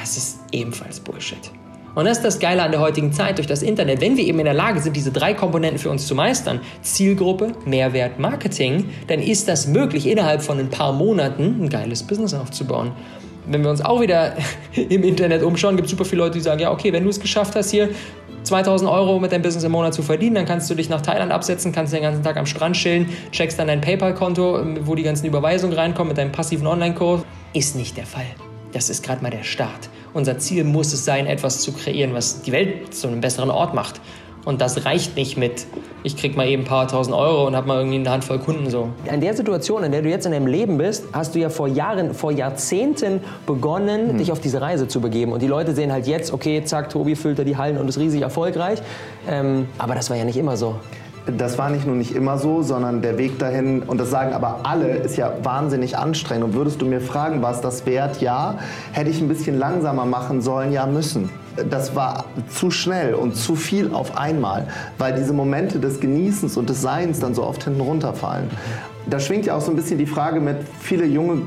Das 0.00 0.16
ist 0.16 0.40
ebenfalls 0.52 1.00
Bullshit. 1.00 1.50
Und 1.94 2.06
das 2.06 2.16
ist 2.16 2.24
das 2.24 2.38
Geile 2.40 2.62
an 2.62 2.70
der 2.70 2.80
heutigen 2.80 3.12
Zeit 3.12 3.36
durch 3.36 3.46
das 3.46 3.62
Internet. 3.62 4.00
Wenn 4.00 4.16
wir 4.16 4.24
eben 4.24 4.38
in 4.38 4.46
der 4.46 4.54
Lage 4.54 4.80
sind, 4.80 4.96
diese 4.96 5.12
drei 5.12 5.34
Komponenten 5.34 5.78
für 5.78 5.90
uns 5.90 6.06
zu 6.06 6.14
meistern, 6.14 6.60
Zielgruppe, 6.80 7.52
Mehrwert, 7.66 8.18
Marketing, 8.18 8.86
dann 9.08 9.20
ist 9.20 9.46
das 9.46 9.66
möglich, 9.66 10.06
innerhalb 10.06 10.42
von 10.42 10.58
ein 10.58 10.70
paar 10.70 10.94
Monaten 10.94 11.64
ein 11.64 11.68
geiles 11.68 12.02
Business 12.02 12.32
aufzubauen. 12.32 12.92
Wenn 13.44 13.62
wir 13.62 13.70
uns 13.70 13.84
auch 13.84 14.00
wieder 14.00 14.34
im 14.74 15.02
Internet 15.02 15.42
umschauen, 15.42 15.76
gibt 15.76 15.86
es 15.86 15.90
super 15.90 16.06
viele 16.06 16.22
Leute, 16.22 16.38
die 16.38 16.44
sagen, 16.44 16.60
ja, 16.60 16.72
okay, 16.72 16.90
wenn 16.90 17.04
du 17.04 17.10
es 17.10 17.20
geschafft 17.20 17.54
hast, 17.54 17.70
hier 17.70 17.90
2000 18.44 18.90
Euro 18.90 19.18
mit 19.18 19.32
deinem 19.32 19.42
Business 19.42 19.64
im 19.64 19.72
Monat 19.72 19.94
zu 19.94 20.02
verdienen, 20.02 20.34
dann 20.34 20.46
kannst 20.46 20.68
du 20.70 20.74
dich 20.74 20.88
nach 20.88 21.00
Thailand 21.00 21.32
absetzen, 21.32 21.72
kannst 21.72 21.92
den 21.92 22.02
ganzen 22.02 22.22
Tag 22.22 22.36
am 22.36 22.46
Strand 22.46 22.76
chillen, 22.76 23.08
checkst 23.30 23.58
dann 23.58 23.68
dein 23.68 23.80
PayPal-Konto, 23.80 24.64
wo 24.80 24.94
die 24.94 25.02
ganzen 25.02 25.26
Überweisungen 25.26 25.76
reinkommen 25.76 26.08
mit 26.08 26.18
deinem 26.18 26.32
passiven 26.32 26.66
Online-Kurs. 26.66 27.22
Ist 27.52 27.76
nicht 27.76 27.96
der 27.96 28.06
Fall. 28.06 28.26
Das 28.72 28.88
ist 28.88 29.04
gerade 29.04 29.22
mal 29.22 29.30
der 29.30 29.44
Start. 29.44 29.90
Unser 30.14 30.38
Ziel 30.38 30.64
muss 30.64 30.92
es 30.92 31.04
sein, 31.04 31.26
etwas 31.26 31.60
zu 31.60 31.72
kreieren, 31.72 32.14
was 32.14 32.42
die 32.42 32.52
Welt 32.52 32.94
zu 32.94 33.08
einem 33.08 33.20
besseren 33.20 33.50
Ort 33.50 33.74
macht. 33.74 34.00
Und 34.44 34.60
das 34.60 34.84
reicht 34.84 35.16
nicht 35.16 35.36
mit, 35.36 35.66
ich 36.02 36.16
krieg 36.16 36.36
mal 36.36 36.48
eben 36.48 36.62
ein 36.62 36.68
paar 36.68 36.88
tausend 36.88 37.14
Euro 37.14 37.46
und 37.46 37.54
hab 37.54 37.66
mal 37.66 37.78
irgendwie 37.78 37.98
eine 37.98 38.10
Handvoll 38.10 38.40
Kunden 38.40 38.70
so. 38.70 38.88
In 39.10 39.20
der 39.20 39.34
Situation, 39.34 39.84
in 39.84 39.92
der 39.92 40.02
du 40.02 40.08
jetzt 40.08 40.26
in 40.26 40.32
deinem 40.32 40.48
Leben 40.48 40.78
bist, 40.78 41.04
hast 41.12 41.36
du 41.36 41.38
ja 41.38 41.48
vor 41.48 41.68
Jahren, 41.68 42.12
vor 42.12 42.32
Jahrzehnten 42.32 43.20
begonnen, 43.46 44.10
hm. 44.10 44.18
dich 44.18 44.32
auf 44.32 44.40
diese 44.40 44.60
Reise 44.60 44.88
zu 44.88 45.00
begeben. 45.00 45.32
Und 45.32 45.42
die 45.42 45.46
Leute 45.46 45.74
sehen 45.74 45.92
halt 45.92 46.08
jetzt, 46.08 46.32
okay, 46.32 46.64
zack, 46.64 46.90
Tobi 46.90 47.14
füllt 47.14 47.38
er 47.38 47.44
die 47.44 47.56
Hallen 47.56 47.78
und 47.78 47.88
ist 47.88 47.98
riesig 47.98 48.22
erfolgreich. 48.22 48.82
Ähm, 49.28 49.68
aber 49.78 49.94
das 49.94 50.10
war 50.10 50.16
ja 50.16 50.24
nicht 50.24 50.36
immer 50.36 50.56
so. 50.56 50.74
Das 51.38 51.56
war 51.56 51.70
nicht 51.70 51.86
nur 51.86 51.94
nicht 51.94 52.16
immer 52.16 52.36
so, 52.36 52.62
sondern 52.62 53.00
der 53.00 53.16
Weg 53.16 53.38
dahin, 53.38 53.84
und 53.84 53.98
das 53.98 54.10
sagen 54.10 54.32
aber 54.32 54.60
alle, 54.64 54.88
ist 54.88 55.16
ja 55.16 55.32
wahnsinnig 55.44 55.96
anstrengend. 55.96 56.46
Und 56.46 56.54
würdest 56.54 56.82
du 56.82 56.86
mir 56.86 57.00
fragen, 57.00 57.42
was 57.42 57.60
das 57.60 57.86
wert? 57.86 58.20
Ja. 58.20 58.58
Hätte 58.90 59.10
ich 59.10 59.20
ein 59.20 59.28
bisschen 59.28 59.56
langsamer 59.56 60.04
machen 60.04 60.42
sollen? 60.42 60.72
Ja, 60.72 60.84
müssen 60.86 61.30
das 61.68 61.94
war 61.94 62.24
zu 62.48 62.70
schnell 62.70 63.14
und 63.14 63.36
zu 63.36 63.56
viel 63.56 63.92
auf 63.92 64.16
einmal, 64.16 64.68
weil 64.98 65.14
diese 65.14 65.32
Momente 65.32 65.78
des 65.78 66.00
Genießens 66.00 66.56
und 66.56 66.68
des 66.68 66.82
Seins 66.82 67.20
dann 67.20 67.34
so 67.34 67.44
oft 67.44 67.64
hinten 67.64 67.80
runterfallen. 67.80 68.50
Da 69.06 69.18
schwingt 69.18 69.46
ja 69.46 69.56
auch 69.56 69.60
so 69.60 69.70
ein 69.70 69.76
bisschen 69.76 69.98
die 69.98 70.06
Frage 70.06 70.40
mit, 70.40 70.58
viele 70.80 71.04
junge 71.06 71.42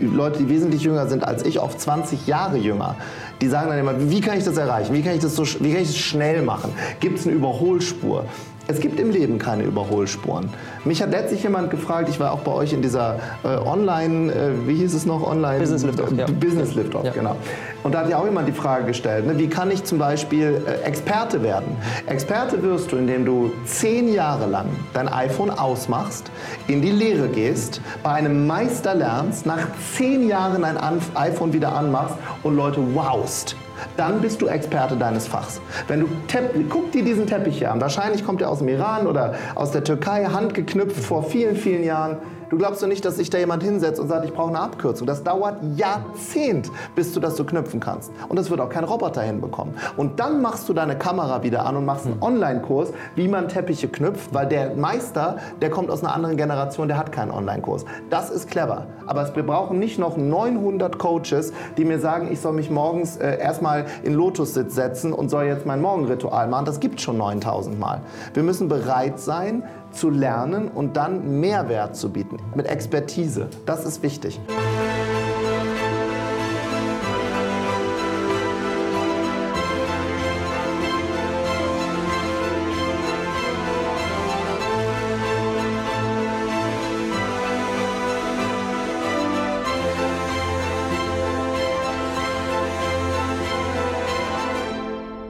Leute, 0.00 0.38
die 0.38 0.48
wesentlich 0.48 0.82
jünger 0.82 1.08
sind 1.08 1.24
als 1.24 1.44
ich, 1.44 1.58
oft 1.58 1.80
20 1.80 2.26
Jahre 2.26 2.56
jünger, 2.56 2.94
die 3.40 3.48
sagen 3.48 3.68
dann 3.68 3.78
immer, 3.78 3.94
wie 4.10 4.20
kann 4.20 4.38
ich 4.38 4.44
das 4.44 4.56
erreichen? 4.56 4.94
Wie 4.94 5.02
kann 5.02 5.14
ich 5.14 5.20
das, 5.20 5.34
so, 5.34 5.44
wie 5.44 5.72
kann 5.72 5.82
ich 5.82 5.88
das 5.88 5.98
schnell 5.98 6.42
machen? 6.42 6.72
Gibt 7.00 7.18
es 7.18 7.26
eine 7.26 7.34
Überholspur? 7.34 8.26
Es 8.70 8.78
gibt 8.78 9.00
im 9.00 9.10
Leben 9.10 9.40
keine 9.40 9.64
Überholspuren. 9.64 10.48
Mich 10.84 11.02
hat 11.02 11.10
letztlich 11.10 11.42
jemand 11.42 11.70
gefragt, 11.70 12.08
ich 12.08 12.20
war 12.20 12.30
auch 12.30 12.42
bei 12.42 12.52
euch 12.52 12.72
in 12.72 12.82
dieser 12.82 13.18
äh, 13.42 13.48
Online, 13.48 14.32
äh, 14.32 14.68
wie 14.68 14.76
hieß 14.76 14.94
es 14.94 15.06
noch, 15.06 15.26
Online? 15.26 15.58
Business 15.58 15.82
Lift-Off, 15.82 16.12
ja. 16.16 16.26
Business 16.26 16.74
Lift-Off, 16.76 17.04
ja. 17.04 17.10
genau. 17.10 17.34
Und 17.82 17.92
da 17.92 18.00
hat 18.00 18.10
ja 18.10 18.18
auch 18.18 18.24
jemand 18.24 18.46
die 18.46 18.52
Frage 18.52 18.84
gestellt, 18.84 19.26
ne, 19.26 19.36
wie 19.38 19.48
kann 19.48 19.72
ich 19.72 19.82
zum 19.82 19.98
Beispiel 19.98 20.62
äh, 20.68 20.86
Experte 20.86 21.42
werden? 21.42 21.76
Experte 22.06 22.62
wirst 22.62 22.92
du, 22.92 22.96
indem 22.96 23.24
du 23.24 23.50
zehn 23.64 24.12
Jahre 24.12 24.46
lang 24.46 24.66
dein 24.92 25.08
iPhone 25.08 25.50
ausmachst, 25.50 26.30
in 26.68 26.80
die 26.80 26.92
Lehre 26.92 27.26
gehst, 27.26 27.80
bei 28.04 28.10
einem 28.10 28.46
Meister 28.46 28.94
lernst, 28.94 29.46
nach 29.46 29.66
zehn 29.96 30.28
Jahren 30.28 30.62
ein 30.62 30.78
iPhone 31.14 31.52
wieder 31.52 31.72
anmachst 31.74 32.14
und 32.44 32.54
Leute 32.54 32.80
wowst 32.94 33.56
dann 33.96 34.20
bist 34.20 34.42
du 34.42 34.46
Experte 34.46 34.96
deines 34.96 35.26
Fachs. 35.26 35.60
Wenn 35.88 36.00
du 36.00 36.08
guck 36.68 36.92
dir 36.92 37.04
diesen 37.04 37.26
Teppich 37.26 37.58
hier 37.58 37.72
an. 37.72 37.80
Wahrscheinlich 37.80 38.24
kommt 38.24 38.42
er 38.42 38.50
aus 38.50 38.58
dem 38.58 38.68
Iran 38.68 39.06
oder 39.06 39.34
aus 39.54 39.70
der 39.70 39.84
Türkei, 39.84 40.24
handgeknüpft 40.24 41.02
vor 41.02 41.22
vielen, 41.22 41.56
vielen 41.56 41.84
Jahren. 41.84 42.18
Du 42.50 42.58
glaubst 42.58 42.82
doch 42.82 42.88
nicht, 42.88 43.04
dass 43.04 43.16
sich 43.16 43.30
da 43.30 43.38
jemand 43.38 43.62
hinsetzt 43.62 44.00
und 44.00 44.08
sagt, 44.08 44.24
ich 44.24 44.32
brauche 44.32 44.48
eine 44.48 44.58
Abkürzung. 44.58 45.06
Das 45.06 45.22
dauert 45.22 45.58
Jahrzehnt, 45.76 46.68
bis 46.96 47.12
du 47.14 47.20
das 47.20 47.36
so 47.36 47.44
knüpfen 47.44 47.78
kannst. 47.78 48.10
Und 48.28 48.36
das 48.36 48.50
wird 48.50 48.60
auch 48.60 48.68
kein 48.68 48.82
Roboter 48.82 49.22
hinbekommen. 49.22 49.72
Und 49.96 50.18
dann 50.18 50.42
machst 50.42 50.68
du 50.68 50.72
deine 50.72 50.98
Kamera 50.98 51.44
wieder 51.44 51.64
an 51.64 51.76
und 51.76 51.84
machst 51.84 52.06
einen 52.06 52.20
Online-Kurs, 52.20 52.92
wie 53.14 53.28
man 53.28 53.46
Teppiche 53.46 53.86
knüpft, 53.86 54.34
weil 54.34 54.48
der 54.48 54.74
Meister, 54.74 55.36
der 55.62 55.70
kommt 55.70 55.90
aus 55.90 56.02
einer 56.02 56.12
anderen 56.12 56.36
Generation, 56.36 56.88
der 56.88 56.98
hat 56.98 57.12
keinen 57.12 57.30
Online-Kurs. 57.30 57.84
Das 58.10 58.30
ist 58.30 58.50
clever. 58.50 58.88
Aber 59.06 59.32
wir 59.36 59.44
brauchen 59.44 59.78
nicht 59.78 60.00
noch 60.00 60.16
900 60.16 60.98
Coaches, 60.98 61.52
die 61.76 61.84
mir 61.84 62.00
sagen, 62.00 62.30
ich 62.32 62.40
soll 62.40 62.54
mich 62.54 62.68
morgens 62.68 63.16
äh, 63.16 63.38
erstmal 63.38 63.86
in 64.02 64.14
Lotussitz 64.14 64.74
setzen 64.74 65.12
und 65.12 65.28
soll 65.28 65.44
jetzt 65.44 65.66
mein 65.66 65.80
Morgenritual 65.80 66.48
machen. 66.48 66.64
Das 66.64 66.80
gibt 66.80 67.00
schon 67.00 67.16
9000 67.16 67.78
Mal. 67.78 68.00
Wir 68.34 68.42
müssen 68.42 68.66
bereit 68.66 69.20
sein, 69.20 69.62
zu 69.92 70.10
lernen 70.10 70.68
und 70.68 70.96
dann 70.96 71.40
Mehrwert 71.40 71.96
zu 71.96 72.10
bieten 72.10 72.36
mit 72.54 72.66
Expertise. 72.66 73.48
Das 73.66 73.84
ist 73.84 74.02
wichtig. 74.02 74.40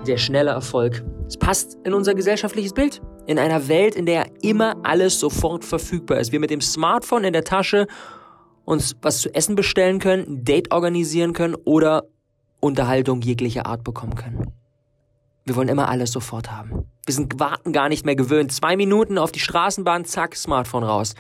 Der 0.07 0.17
schnelle 0.17 0.51
Erfolg. 0.51 1.05
Es 1.27 1.37
passt 1.37 1.77
in 1.85 1.95
unser 1.95 2.15
gesellschaftliches 2.15 2.73
Bild. 2.73 3.01
In 3.27 3.39
einer 3.39 3.69
Welt, 3.69 3.95
in 3.95 4.07
der 4.07 4.27
immer 4.43 4.77
alles 4.83 5.21
sofort 5.21 5.65
verfügbar 5.65 6.19
ist. 6.19 6.33
Wir 6.33 6.41
mit 6.41 6.51
dem 6.51 6.61
Smartphone 6.61 7.25
in 7.25 7.33
der 7.33 7.45
Tasche 7.45 7.87
uns 8.65 8.97
was 9.03 9.19
zu 9.21 9.35
essen 9.35 9.55
bestellen 9.55 9.99
können, 9.99 10.27
ein 10.29 10.45
Date 10.45 10.73
organisieren 10.73 11.33
können 11.33 11.57
oder 11.65 12.05
Unterhaltung 12.61 13.21
jeglicher 13.21 13.67
Art 13.67 13.85
bekommen 13.85 14.15
können. 14.15 14.53
Wir 15.45 15.57
wollen 15.57 15.69
immer 15.69 15.89
alles 15.89 16.13
sofort 16.13 16.51
haben. 16.51 16.85
Wir 17.07 17.15
sind 17.15 17.41
warten 17.41 17.73
gar 17.73 17.89
nicht 17.89 18.05
mehr 18.05 18.15
gewöhnt. 18.15 18.53
Zwei 18.53 18.77
Minuten 18.77 19.19
auf 19.19 19.33
die 19.33 19.41
Straßenbahn, 19.41 20.05
zack, 20.05 20.37
Smartphone 20.37 20.85
raus. 20.85 21.15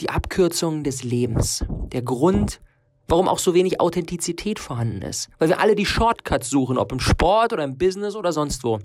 Die 0.00 0.08
Abkürzung 0.08 0.84
des 0.84 1.02
Lebens. 1.02 1.64
Der 1.92 2.02
Grund, 2.02 2.60
warum 3.08 3.26
auch 3.26 3.38
so 3.38 3.54
wenig 3.54 3.80
Authentizität 3.80 4.58
vorhanden 4.58 5.02
ist. 5.02 5.28
Weil 5.38 5.48
wir 5.48 5.60
alle 5.60 5.74
die 5.74 5.86
Shortcuts 5.86 6.50
suchen, 6.50 6.78
ob 6.78 6.92
im 6.92 7.00
Sport 7.00 7.52
oder 7.52 7.64
im 7.64 7.76
Business 7.76 8.14
oder 8.14 8.32
sonst 8.32 8.62
wo. 8.62 8.78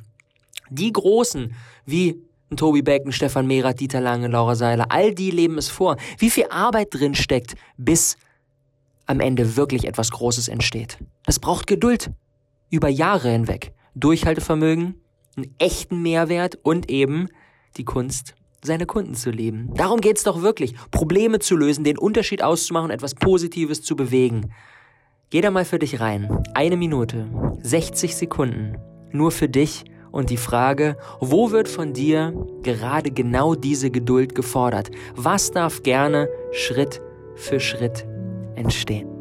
Die 0.69 0.91
Großen, 0.91 1.53
wie 1.85 2.21
Tobi 2.55 2.81
Becken, 2.81 3.11
Stefan 3.11 3.47
Mehrath, 3.47 3.79
Dieter 3.79 4.01
Lange, 4.01 4.27
Laura 4.27 4.55
Seiler, 4.55 4.85
all 4.89 5.13
die 5.13 5.31
leben 5.31 5.57
es 5.57 5.67
vor. 5.67 5.97
Wie 6.17 6.29
viel 6.29 6.45
Arbeit 6.49 6.89
drin 6.91 7.15
steckt, 7.15 7.55
bis 7.77 8.17
am 9.05 9.19
Ende 9.19 9.57
wirklich 9.57 9.85
etwas 9.85 10.11
Großes 10.11 10.47
entsteht. 10.47 10.97
Das 11.25 11.39
braucht 11.39 11.67
Geduld. 11.67 12.11
Über 12.69 12.87
Jahre 12.87 13.29
hinweg. 13.29 13.73
Durchhaltevermögen, 13.95 14.95
einen 15.35 15.53
echten 15.59 16.01
Mehrwert 16.01 16.57
und 16.63 16.89
eben 16.89 17.27
die 17.77 17.85
Kunst, 17.85 18.35
seine 18.63 18.85
Kunden 18.85 19.15
zu 19.15 19.29
lieben. 19.29 19.69
Darum 19.75 20.01
geht's 20.01 20.23
doch 20.23 20.41
wirklich. 20.41 20.75
Probleme 20.91 21.39
zu 21.39 21.55
lösen, 21.55 21.83
den 21.83 21.97
Unterschied 21.97 22.43
auszumachen, 22.43 22.91
etwas 22.91 23.15
Positives 23.15 23.81
zu 23.81 23.95
bewegen. 23.95 24.51
Geh 25.29 25.41
da 25.41 25.51
mal 25.51 25.65
für 25.65 25.79
dich 25.79 25.99
rein. 25.99 26.43
Eine 26.53 26.77
Minute, 26.77 27.27
60 27.61 28.15
Sekunden. 28.15 28.77
Nur 29.11 29.31
für 29.31 29.49
dich 29.49 29.85
und 30.11 30.29
die 30.29 30.37
Frage, 30.37 30.97
wo 31.19 31.51
wird 31.51 31.67
von 31.67 31.93
dir 31.93 32.33
gerade 32.61 33.11
genau 33.11 33.55
diese 33.55 33.89
Geduld 33.89 34.35
gefordert? 34.35 34.91
Was 35.15 35.51
darf 35.51 35.83
gerne 35.83 36.29
Schritt 36.51 37.01
für 37.35 37.59
Schritt 37.59 38.05
entstehen? 38.55 39.12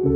Ich 0.00 0.06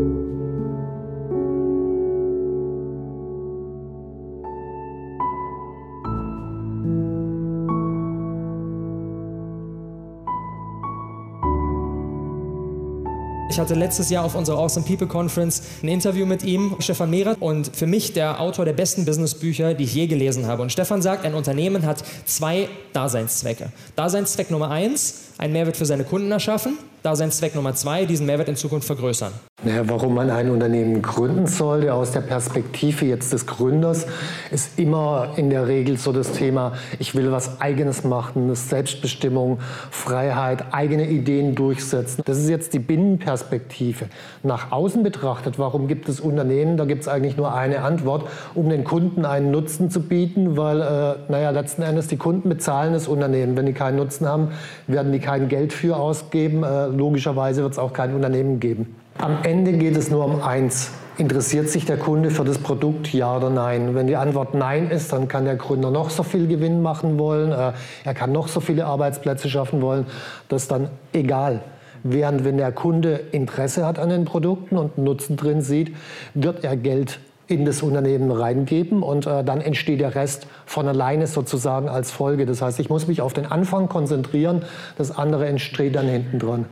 hatte 13.60 13.74
letztes 13.74 14.08
Jahr 14.08 14.24
auf 14.24 14.34
unserer 14.34 14.58
Awesome 14.58 14.86
People 14.86 15.06
Conference 15.06 15.62
ein 15.82 15.88
Interview 15.88 16.24
mit 16.24 16.42
ihm, 16.44 16.76
Stefan 16.78 17.10
Mehrer, 17.10 17.36
und 17.38 17.76
für 17.76 17.86
mich 17.86 18.14
der 18.14 18.40
Autor 18.40 18.64
der 18.64 18.72
besten 18.72 19.04
Businessbücher, 19.04 19.74
die 19.74 19.84
ich 19.84 19.94
je 19.94 20.06
gelesen 20.06 20.46
habe. 20.46 20.62
Und 20.62 20.72
Stefan 20.72 21.02
sagt, 21.02 21.26
ein 21.26 21.34
Unternehmen 21.34 21.84
hat 21.84 22.02
zwei 22.24 22.70
Daseinszwecke. 22.94 23.70
Daseinszweck 23.96 24.50
Nummer 24.50 24.70
eins, 24.70 25.32
einen 25.36 25.52
Mehrwert 25.52 25.76
für 25.76 25.84
seine 25.84 26.04
Kunden 26.04 26.32
erschaffen. 26.32 26.78
Daseinszweck 27.02 27.54
Nummer 27.54 27.74
zwei, 27.74 28.06
diesen 28.06 28.24
Mehrwert 28.24 28.48
in 28.48 28.56
Zukunft 28.56 28.86
vergrößern. 28.86 29.32
Naja, 29.64 29.88
warum 29.88 30.14
man 30.14 30.28
ein 30.28 30.50
Unternehmen 30.50 31.00
gründen 31.00 31.46
sollte, 31.46 31.94
aus 31.94 32.12
der 32.12 32.20
Perspektive 32.20 33.06
jetzt 33.06 33.32
des 33.32 33.46
Gründers, 33.46 34.06
ist 34.50 34.78
immer 34.78 35.30
in 35.36 35.48
der 35.48 35.68
Regel 35.68 35.96
so 35.96 36.12
das 36.12 36.32
Thema, 36.32 36.74
ich 36.98 37.14
will 37.14 37.32
was 37.32 37.62
Eigenes 37.62 38.04
machen, 38.04 38.54
Selbstbestimmung, 38.54 39.60
Freiheit, 39.90 40.66
eigene 40.72 41.08
Ideen 41.08 41.54
durchsetzen. 41.54 42.22
Das 42.26 42.36
ist 42.36 42.50
jetzt 42.50 42.74
die 42.74 42.78
Binnenperspektive. 42.78 44.06
Nach 44.42 44.70
außen 44.70 45.02
betrachtet, 45.02 45.58
warum 45.58 45.88
gibt 45.88 46.10
es 46.10 46.20
Unternehmen? 46.20 46.76
Da 46.76 46.84
gibt 46.84 47.00
es 47.00 47.08
eigentlich 47.08 47.38
nur 47.38 47.54
eine 47.54 47.80
Antwort, 47.80 48.28
um 48.54 48.68
den 48.68 48.84
Kunden 48.84 49.24
einen 49.24 49.50
Nutzen 49.50 49.88
zu 49.88 50.02
bieten, 50.02 50.58
weil, 50.58 50.82
äh, 50.82 51.32
naja, 51.32 51.48
letzten 51.48 51.80
Endes 51.80 52.08
die 52.08 52.18
Kunden 52.18 52.50
bezahlen 52.50 52.92
das 52.92 53.08
Unternehmen. 53.08 53.56
Wenn 53.56 53.64
die 53.64 53.72
keinen 53.72 53.96
Nutzen 53.96 54.28
haben, 54.28 54.48
werden 54.88 55.10
die 55.10 55.20
kein 55.20 55.48
Geld 55.48 55.72
für 55.72 55.96
ausgeben. 55.96 56.64
Äh, 56.64 56.88
logischerweise 56.88 57.62
wird 57.62 57.72
es 57.72 57.78
auch 57.78 57.94
kein 57.94 58.14
Unternehmen 58.14 58.60
geben. 58.60 58.94
Am 59.18 59.38
Ende 59.44 59.72
geht 59.72 59.96
es 59.96 60.10
nur 60.10 60.24
um 60.24 60.42
eins. 60.42 60.90
Interessiert 61.16 61.68
sich 61.68 61.84
der 61.84 61.96
Kunde 61.96 62.30
für 62.30 62.44
das 62.44 62.58
Produkt, 62.58 63.12
ja 63.12 63.36
oder 63.36 63.48
nein? 63.48 63.94
Wenn 63.94 64.08
die 64.08 64.16
Antwort 64.16 64.54
nein 64.54 64.90
ist, 64.90 65.12
dann 65.12 65.28
kann 65.28 65.44
der 65.44 65.54
Gründer 65.54 65.92
noch 65.92 66.10
so 66.10 66.24
viel 66.24 66.48
Gewinn 66.48 66.82
machen 66.82 67.18
wollen, 67.18 67.52
äh, 67.52 67.72
er 68.04 68.14
kann 68.14 68.32
noch 68.32 68.48
so 68.48 68.58
viele 68.58 68.84
Arbeitsplätze 68.86 69.48
schaffen 69.48 69.80
wollen, 69.80 70.06
das 70.48 70.62
ist 70.62 70.72
dann 70.72 70.88
egal. 71.12 71.60
Während 72.02 72.44
wenn 72.44 72.56
der 72.56 72.72
Kunde 72.72 73.20
Interesse 73.30 73.86
hat 73.86 74.00
an 74.00 74.08
den 74.08 74.24
Produkten 74.24 74.76
und 74.76 74.98
Nutzen 74.98 75.36
drin 75.36 75.62
sieht, 75.62 75.94
wird 76.34 76.64
er 76.64 76.76
Geld 76.76 77.20
in 77.46 77.64
das 77.64 77.82
Unternehmen 77.82 78.32
reingeben 78.32 79.04
und 79.04 79.26
äh, 79.26 79.44
dann 79.44 79.60
entsteht 79.60 80.00
der 80.00 80.16
Rest 80.16 80.48
von 80.66 80.88
alleine 80.88 81.28
sozusagen 81.28 81.88
als 81.88 82.10
Folge. 82.10 82.44
Das 82.44 82.60
heißt, 82.60 82.80
ich 82.80 82.88
muss 82.88 83.06
mich 83.06 83.22
auf 83.22 83.32
den 83.32 83.46
Anfang 83.46 83.88
konzentrieren, 83.88 84.62
das 84.98 85.16
andere 85.16 85.46
entsteht 85.46 85.94
dann 85.94 86.08
hinten 86.08 86.40
dran. 86.40 86.66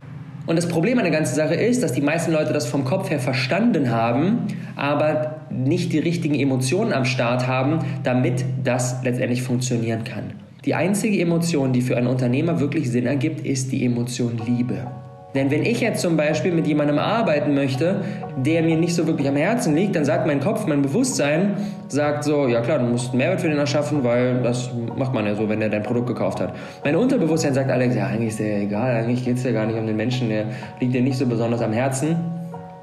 Und 0.45 0.57
das 0.57 0.67
Problem 0.67 0.97
an 0.97 1.05
der 1.05 1.13
ganzen 1.13 1.35
Sache 1.35 1.55
ist, 1.55 1.83
dass 1.83 1.93
die 1.93 2.01
meisten 2.01 2.33
Leute 2.33 2.51
das 2.51 2.65
vom 2.65 2.83
Kopf 2.83 3.09
her 3.09 3.19
verstanden 3.19 3.91
haben, 3.91 4.47
aber 4.75 5.37
nicht 5.49 5.93
die 5.93 5.99
richtigen 5.99 6.35
Emotionen 6.35 6.91
am 6.91 7.05
Start 7.05 7.47
haben, 7.47 7.79
damit 8.03 8.43
das 8.63 9.01
letztendlich 9.03 9.41
funktionieren 9.41 10.03
kann. 10.03 10.33
Die 10.65 10.75
einzige 10.75 11.19
Emotion, 11.19 11.71
die 11.71 11.81
für 11.81 11.97
einen 11.97 12.07
Unternehmer 12.07 12.59
wirklich 12.59 12.89
Sinn 12.89 13.05
ergibt, 13.05 13.45
ist 13.45 13.71
die 13.71 13.85
Emotion 13.85 14.39
Liebe. 14.45 14.87
Denn 15.35 15.49
wenn 15.49 15.63
ich 15.63 15.81
jetzt 15.81 16.01
zum 16.01 16.15
Beispiel 16.15 16.51
mit 16.51 16.67
jemandem 16.67 16.99
arbeiten 16.99 17.55
möchte, 17.55 18.01
der 18.37 18.61
mir 18.61 18.77
nicht 18.77 18.93
so 18.93 19.07
wirklich 19.07 19.27
am 19.27 19.35
Herzen 19.35 19.75
liegt, 19.75 19.95
dann 19.95 20.05
sagt 20.05 20.27
mein 20.27 20.39
Kopf, 20.39 20.67
mein 20.67 20.83
Bewusstsein, 20.83 21.55
sagt 21.87 22.23
so, 22.23 22.47
ja 22.47 22.61
klar, 22.61 22.79
du 22.79 22.85
musst 22.85 23.09
einen 23.09 23.17
Mehrwert 23.17 23.41
für 23.41 23.49
den 23.49 23.57
erschaffen, 23.57 24.03
weil 24.03 24.41
das 24.43 24.69
macht 24.95 25.13
man 25.13 25.25
ja 25.25 25.35
so, 25.35 25.49
wenn 25.49 25.61
er 25.61 25.69
dein 25.69 25.83
Produkt 25.83 26.07
gekauft 26.07 26.39
hat. 26.39 26.53
Mein 26.83 26.95
Unterbewusstsein 26.95 27.53
sagt 27.53 27.71
Alex, 27.71 27.95
ja 27.95 28.07
eigentlich 28.07 28.29
ist 28.29 28.39
der 28.39 28.61
egal, 28.61 28.95
eigentlich 28.95 29.25
geht 29.25 29.37
es 29.37 29.43
ja 29.43 29.51
gar 29.51 29.65
nicht 29.65 29.77
um 29.77 29.87
den 29.87 29.95
Menschen, 29.95 30.29
der 30.29 30.45
liegt 30.79 30.93
dir 30.93 31.01
nicht 31.01 31.17
so 31.17 31.25
besonders 31.25 31.61
am 31.61 31.73
Herzen. 31.73 32.15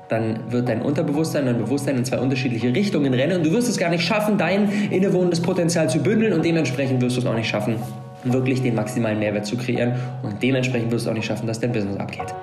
Dann 0.09 0.41
wird 0.51 0.69
dein 0.69 0.83
Unterbewusstsein 0.83 1.47
dein 1.47 1.59
Bewusstsein 1.59 1.97
in 1.97 2.05
zwei 2.05 2.19
unterschiedliche 2.19 2.75
Richtungen 2.75 3.15
rennen 3.15 3.39
und 3.39 3.47
du 3.47 3.53
wirst 3.53 3.69
es 3.69 3.79
gar 3.79 3.91
nicht 3.91 4.03
schaffen, 4.03 4.39
dein 4.39 4.69
innewohnendes 4.91 5.41
Potenzial 5.41 5.89
zu 5.89 6.01
bündeln 6.01 6.33
und 6.33 6.45
dementsprechend 6.45 7.01
wirst 7.01 7.17
du 7.17 7.21
es 7.21 7.27
auch 7.27 7.37
nicht 7.37 7.49
schaffen, 7.49 7.77
wirklich 8.25 8.63
den 8.63 8.75
maximalen 8.75 9.19
Mehrwert 9.19 9.47
zu 9.47 9.57
kreieren 9.57 9.95
und 10.23 10.43
dementsprechend 10.43 10.91
wirst 10.91 11.07
du 11.07 11.11
auch 11.11 11.15
nicht 11.15 11.27
schaffen, 11.27 11.47
dass 11.47 11.61
dein 11.61 11.73
Business 11.73 11.97
abgeht. 11.97 12.35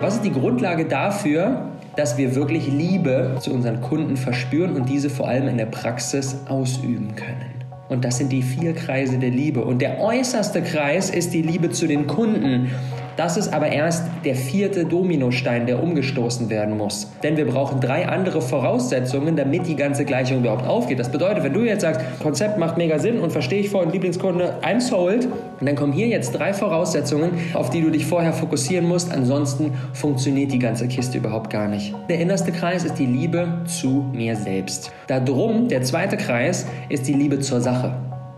Was 0.00 0.16
ist 0.16 0.24
die 0.24 0.32
Grundlage 0.32 0.84
dafür, 0.84 1.70
dass 1.96 2.16
wir 2.18 2.34
wirklich 2.34 2.68
Liebe 2.68 3.36
zu 3.40 3.52
unseren 3.52 3.80
Kunden 3.80 4.16
verspüren 4.16 4.76
und 4.76 4.88
diese 4.88 5.10
vor 5.10 5.26
allem 5.26 5.48
in 5.48 5.56
der 5.56 5.66
Praxis 5.66 6.36
ausüben 6.48 7.16
können? 7.16 7.55
Und 7.88 8.04
das 8.04 8.18
sind 8.18 8.32
die 8.32 8.42
vier 8.42 8.74
Kreise 8.74 9.18
der 9.18 9.30
Liebe. 9.30 9.64
Und 9.64 9.80
der 9.80 10.00
äußerste 10.00 10.62
Kreis 10.62 11.10
ist 11.10 11.32
die 11.32 11.42
Liebe 11.42 11.70
zu 11.70 11.86
den 11.86 12.06
Kunden. 12.06 12.70
Das 13.16 13.36
ist 13.36 13.52
aber 13.52 13.68
erst 13.68 14.04
der 14.24 14.34
vierte 14.34 14.84
Dominostein, 14.84 15.66
der 15.66 15.82
umgestoßen 15.82 16.50
werden 16.50 16.76
muss. 16.76 17.10
Denn 17.22 17.36
wir 17.36 17.46
brauchen 17.46 17.80
drei 17.80 18.06
andere 18.06 18.42
Voraussetzungen, 18.42 19.36
damit 19.36 19.66
die 19.66 19.76
ganze 19.76 20.04
Gleichung 20.04 20.40
überhaupt 20.40 20.66
aufgeht. 20.66 20.98
Das 20.98 21.10
bedeutet, 21.10 21.42
wenn 21.42 21.54
du 21.54 21.62
jetzt 21.62 21.80
sagst, 21.80 22.00
Konzept 22.22 22.58
macht 22.58 22.76
mega 22.76 22.98
Sinn 22.98 23.18
und 23.18 23.32
verstehe 23.32 23.60
ich 23.60 23.70
voll, 23.70 23.88
Lieblingskunde, 23.90 24.56
I'm 24.62 24.80
sold, 24.80 25.26
und 25.60 25.66
dann 25.66 25.76
kommen 25.76 25.92
hier 25.92 26.08
jetzt 26.08 26.32
drei 26.32 26.52
Voraussetzungen, 26.52 27.30
auf 27.54 27.70
die 27.70 27.80
du 27.80 27.90
dich 27.90 28.04
vorher 28.04 28.32
fokussieren 28.32 28.86
musst. 28.86 29.12
Ansonsten 29.12 29.72
funktioniert 29.94 30.52
die 30.52 30.58
ganze 30.58 30.86
Kiste 30.86 31.18
überhaupt 31.18 31.50
gar 31.50 31.68
nicht. 31.68 31.94
Der 32.08 32.20
innerste 32.20 32.52
Kreis 32.52 32.84
ist 32.84 32.98
die 32.98 33.06
Liebe 33.06 33.48
zu 33.66 34.04
mir 34.12 34.36
selbst. 34.36 34.92
Darum, 35.06 35.68
der 35.68 35.82
zweite 35.82 36.16
Kreis, 36.16 36.66
ist 36.88 37.06
die 37.08 37.14
Liebe 37.14 37.40
zur 37.40 37.60
Sache. 37.60 37.94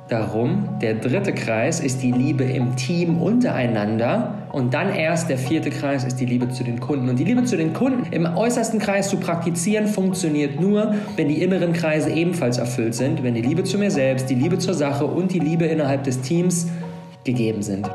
Darum, 0.09 0.79
der 0.81 0.94
dritte 0.94 1.35
Kreis 1.35 1.81
ist 1.81 2.03
die 2.03 2.12
Liebe 2.12 2.44
im 2.44 2.77
Team 2.77 3.21
untereinander 3.21 4.38
und 4.53 4.73
dann 4.73 4.94
erst 4.94 5.29
der 5.29 5.37
vierte 5.37 5.68
Kreis 5.68 6.05
ist 6.05 6.16
die 6.16 6.25
Liebe 6.25 6.49
zu 6.49 6.64
den 6.64 6.81
Kunden. 6.81 7.11
Und 7.11 7.18
die 7.18 7.25
Liebe 7.25 7.44
zu 7.44 7.59
den 7.59 7.75
Kunden 7.75 8.11
im 8.11 8.25
äußersten 8.25 8.79
Kreis 8.79 9.11
zu 9.11 9.18
praktizieren 9.18 9.87
funktioniert 9.87 10.59
nur, 10.59 10.94
wenn 11.16 11.29
die 11.29 11.42
inneren 11.42 11.75
Kreise 11.75 12.11
ebenfalls 12.11 12.57
erfüllt 12.57 12.94
sind, 12.94 13.23
wenn 13.23 13.35
die 13.35 13.42
Liebe 13.42 13.64
zu 13.64 13.77
mir 13.77 13.90
selbst, 13.90 14.31
die 14.31 14.35
Liebe 14.35 14.57
zur 14.57 14.73
Sache 14.73 15.05
und 15.05 15.31
die 15.31 15.40
Liebe 15.40 15.66
innerhalb 15.66 16.05
des 16.05 16.23
Teams 16.23 16.68
gegeben 17.25 17.61
sind. 17.61 17.87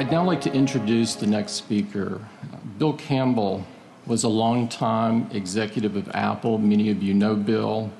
I'd 0.00 0.10
now 0.10 0.24
like 0.24 0.40
to 0.40 0.52
introduce 0.54 1.14
the 1.14 1.26
next 1.26 1.52
speaker. 1.52 2.22
Bill 2.78 2.94
Campbell 2.94 3.66
was 4.06 4.24
a 4.24 4.30
longtime 4.30 5.28
executive 5.30 5.94
of 5.94 6.08
Apple. 6.14 6.56
Many 6.56 6.88
of 6.88 7.02
you 7.02 7.12
know 7.12 7.36
Bill. 7.36 7.90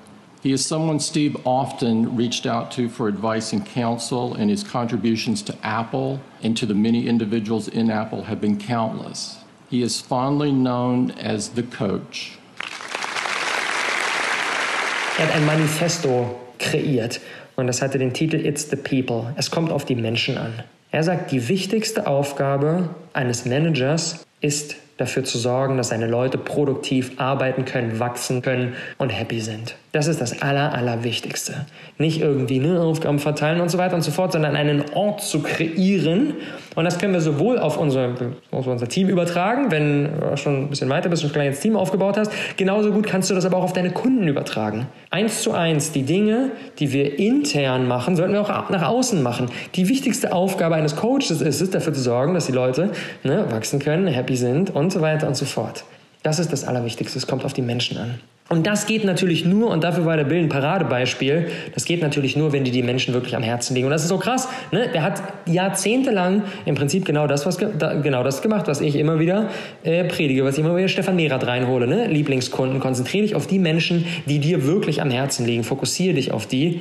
He 0.42 0.50
is 0.50 0.64
someone 0.64 0.98
Steve 0.98 1.36
often 1.44 2.16
reached 2.16 2.46
out 2.46 2.70
to 2.70 2.88
for 2.88 3.06
advice 3.06 3.52
and 3.52 3.66
counsel, 3.66 4.32
and 4.32 4.48
his 4.48 4.64
contributions 4.64 5.42
to 5.42 5.54
Apple 5.62 6.22
and 6.42 6.56
to 6.56 6.64
the 6.64 6.72
many 6.72 7.06
individuals 7.06 7.68
in 7.68 7.90
Apple 7.90 8.22
have 8.22 8.40
been 8.40 8.56
countless. 8.56 9.36
He 9.68 9.82
is 9.82 10.00
fondly 10.00 10.52
known 10.52 11.10
as 11.10 11.50
the 11.50 11.64
coach. 11.64 12.38
Er 15.18 15.30
ein 15.34 15.44
Manifesto 15.44 16.40
kreiert 16.58 17.20
und 17.56 17.66
das 17.66 17.82
hatte 17.82 17.98
den 17.98 18.14
Titel 18.14 18.36
It's 18.36 18.70
the 18.70 18.76
People. 18.76 19.34
Es 19.36 19.50
kommt 19.50 19.70
auf 19.70 19.84
die 19.84 19.96
Menschen 19.96 20.38
an. 20.38 20.64
Er 20.92 21.04
sagt, 21.04 21.30
die 21.30 21.48
wichtigste 21.48 22.06
Aufgabe 22.06 22.88
eines 23.12 23.44
Managers 23.44 24.26
ist 24.40 24.76
dafür 25.00 25.24
zu 25.24 25.38
sorgen, 25.38 25.76
dass 25.76 25.88
seine 25.88 26.06
Leute 26.06 26.38
produktiv 26.38 27.12
arbeiten 27.16 27.64
können, 27.64 27.98
wachsen 27.98 28.42
können 28.42 28.74
und 28.98 29.10
happy 29.10 29.40
sind. 29.40 29.74
Das 29.92 30.06
ist 30.06 30.20
das 30.20 30.40
Aller, 30.40 30.72
Allerwichtigste. 30.72 31.66
Nicht 31.98 32.20
irgendwie 32.20 32.60
ne, 32.60 32.80
Aufgaben 32.80 33.18
verteilen 33.18 33.60
und 33.60 33.70
so 33.70 33.78
weiter 33.78 33.96
und 33.96 34.02
so 34.02 34.12
fort, 34.12 34.30
sondern 34.30 34.54
einen 34.54 34.84
Ort 34.94 35.20
zu 35.20 35.42
kreieren. 35.42 36.34
Und 36.76 36.84
das 36.84 36.98
können 36.98 37.12
wir 37.12 37.20
sowohl 37.20 37.58
auf 37.58 37.76
unser, 37.76 38.10
auf 38.52 38.68
unser 38.68 38.86
Team 38.86 39.08
übertragen, 39.08 39.72
wenn 39.72 40.04
du 40.04 40.36
schon 40.36 40.62
ein 40.62 40.70
bisschen 40.70 40.88
weiter 40.90 41.08
bist 41.08 41.24
und 41.24 41.30
ein 41.30 41.32
kleines 41.32 41.58
Team 41.58 41.74
aufgebaut 41.74 42.16
hast. 42.16 42.30
Genauso 42.56 42.92
gut 42.92 43.04
kannst 43.04 43.30
du 43.30 43.34
das 43.34 43.44
aber 43.44 43.56
auch 43.56 43.64
auf 43.64 43.72
deine 43.72 43.90
Kunden 43.90 44.28
übertragen. 44.28 44.86
Eins 45.10 45.42
zu 45.42 45.52
eins, 45.52 45.90
die 45.90 46.04
Dinge, 46.04 46.52
die 46.78 46.92
wir 46.92 47.18
intern 47.18 47.88
machen, 47.88 48.14
sollten 48.14 48.32
wir 48.32 48.42
auch 48.42 48.70
nach 48.70 48.88
außen 48.88 49.20
machen. 49.24 49.50
Die 49.74 49.88
wichtigste 49.88 50.32
Aufgabe 50.32 50.76
eines 50.76 50.94
Coaches 50.94 51.40
ist 51.40 51.60
es, 51.60 51.70
dafür 51.70 51.92
zu 51.92 52.00
sorgen, 52.00 52.34
dass 52.34 52.46
die 52.46 52.52
Leute 52.52 52.90
ne, 53.24 53.46
wachsen 53.50 53.80
können, 53.80 54.06
happy 54.06 54.36
sind 54.36 54.70
und 54.70 54.89
so 54.92 55.00
weiter 55.00 55.26
und 55.26 55.36
so 55.36 55.44
fort. 55.44 55.84
Das 56.22 56.38
ist 56.38 56.52
das 56.52 56.64
Allerwichtigste. 56.64 57.18
Es 57.18 57.26
kommt 57.26 57.44
auf 57.44 57.52
die 57.52 57.62
Menschen 57.62 57.96
an. 57.96 58.20
Und 58.50 58.66
das 58.66 58.86
geht 58.86 59.04
natürlich 59.04 59.44
nur, 59.44 59.70
und 59.70 59.84
dafür 59.84 60.06
war 60.06 60.16
der 60.16 60.24
Bill 60.24 60.40
ein 60.40 60.48
Paradebeispiel, 60.48 61.52
das 61.72 61.84
geht 61.84 62.02
natürlich 62.02 62.36
nur, 62.36 62.52
wenn 62.52 62.64
die 62.64 62.72
die 62.72 62.82
Menschen 62.82 63.14
wirklich 63.14 63.36
am 63.36 63.44
Herzen 63.44 63.74
liegen. 63.74 63.86
Und 63.86 63.92
das 63.92 64.02
ist 64.02 64.08
so 64.08 64.18
krass. 64.18 64.48
Ne? 64.72 64.88
Der 64.92 65.04
hat 65.04 65.22
jahrzehntelang 65.46 66.42
im 66.64 66.74
Prinzip 66.74 67.04
genau 67.04 67.28
das, 67.28 67.46
was, 67.46 67.58
genau 67.58 68.24
das 68.24 68.42
gemacht, 68.42 68.66
was 68.66 68.80
ich 68.80 68.96
immer 68.96 69.20
wieder 69.20 69.50
äh, 69.84 70.02
predige, 70.02 70.44
was 70.44 70.58
ich 70.58 70.64
immer 70.64 70.76
wieder 70.76 70.88
Stefan 70.88 71.14
Mehrath 71.14 71.46
reinhole. 71.46 71.86
Ne? 71.86 72.08
Lieblingskunden, 72.08 72.80
konzentriere 72.80 73.22
dich 73.22 73.36
auf 73.36 73.46
die 73.46 73.60
Menschen, 73.60 74.04
die 74.26 74.40
dir 74.40 74.66
wirklich 74.66 75.00
am 75.00 75.12
Herzen 75.12 75.46
liegen. 75.46 75.62
Fokussiere 75.62 76.14
dich 76.14 76.32
auf 76.32 76.48
die 76.48 76.80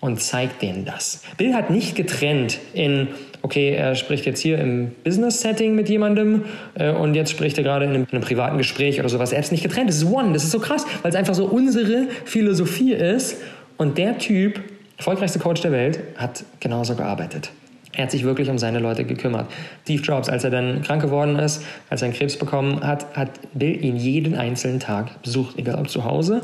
und 0.00 0.22
zeig 0.22 0.58
denen 0.60 0.86
das. 0.86 1.22
Bill 1.36 1.52
hat 1.52 1.68
nicht 1.68 1.96
getrennt 1.96 2.58
in 2.72 3.08
okay, 3.42 3.74
er 3.74 3.94
spricht 3.94 4.26
jetzt 4.26 4.40
hier 4.40 4.58
im 4.58 4.92
Business-Setting 5.04 5.74
mit 5.74 5.88
jemandem 5.88 6.44
äh, 6.74 6.90
und 6.90 7.14
jetzt 7.14 7.30
spricht 7.30 7.58
er 7.58 7.64
gerade 7.64 7.84
in 7.84 7.94
in 7.94 8.06
einem 8.10 8.20
privaten 8.22 8.58
Gespräch 8.58 8.98
oder 8.98 9.08
sowas. 9.08 9.32
Er 9.32 9.40
ist 9.40 9.52
nicht 9.52 9.62
getrennt. 9.62 9.88
Das 9.88 9.96
ist 9.96 10.06
One. 10.06 10.32
Das 10.32 10.44
ist 10.44 10.50
so 10.50 10.60
krass, 10.60 10.86
weil 11.02 11.10
es 11.10 11.16
einfach 11.16 11.34
so 11.34 11.46
unsere 11.46 12.06
Philosophie 12.24 12.92
ist. 12.92 13.36
Und 13.76 13.98
der 13.98 14.18
Typ, 14.18 14.60
erfolgreichste 14.98 15.38
Coach 15.38 15.62
der 15.62 15.72
Welt, 15.72 16.00
hat 16.16 16.44
genauso 16.60 16.94
gearbeitet. 16.94 17.50
Er 17.92 18.04
hat 18.04 18.12
sich 18.12 18.24
wirklich 18.24 18.48
um 18.48 18.58
seine 18.58 18.78
Leute 18.78 19.04
gekümmert. 19.04 19.46
Steve 19.82 20.02
Jobs, 20.02 20.28
als 20.28 20.44
er 20.44 20.50
dann 20.50 20.82
krank 20.82 21.02
geworden 21.02 21.36
ist, 21.36 21.64
als 21.88 22.02
er 22.02 22.06
einen 22.06 22.14
Krebs 22.14 22.36
bekommen 22.36 22.80
hat, 22.86 23.06
hat 23.16 23.30
Bill 23.52 23.84
ihn 23.84 23.96
jeden 23.96 24.36
einzelnen 24.36 24.80
Tag 24.80 25.22
besucht, 25.22 25.58
egal 25.58 25.76
ob 25.76 25.90
zu 25.90 26.04
Hause 26.04 26.42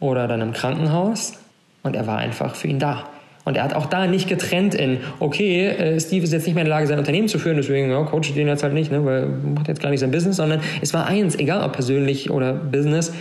oder 0.00 0.28
dann 0.28 0.40
im 0.40 0.52
Krankenhaus. 0.52 1.34
Und 1.82 1.96
er 1.96 2.06
war 2.06 2.18
einfach 2.18 2.54
für 2.54 2.68
ihn 2.68 2.78
da. 2.78 3.04
Und 3.44 3.58
er 3.58 3.64
hat 3.64 3.74
auch 3.74 3.86
da 3.86 4.06
nicht 4.06 4.28
getrennt 4.28 4.74
in, 4.74 5.00
okay, 5.20 5.66
äh, 5.66 6.00
Steve 6.00 6.24
ist 6.24 6.32
jetzt 6.32 6.46
nicht 6.46 6.54
mehr 6.54 6.62
in 6.62 6.68
der 6.68 6.76
Lage, 6.76 6.86
sein 6.86 6.98
Unternehmen 6.98 7.28
zu 7.28 7.38
führen, 7.38 7.56
deswegen 7.56 7.90
ja, 7.90 8.02
coach 8.04 8.32
den 8.32 8.48
jetzt 8.48 8.62
halt 8.62 8.72
nicht, 8.72 8.90
ne, 8.90 9.04
weil 9.04 9.22
er 9.24 9.26
macht 9.26 9.68
jetzt 9.68 9.82
gar 9.82 9.90
nicht 9.90 10.00
sein 10.00 10.10
Business, 10.10 10.36
sondern 10.36 10.60
es 10.80 10.94
war 10.94 11.06
eins, 11.06 11.38
egal 11.38 11.62
ob 11.62 11.72
persönlich 11.72 12.30
oder 12.30 12.54
Business, 12.54 13.12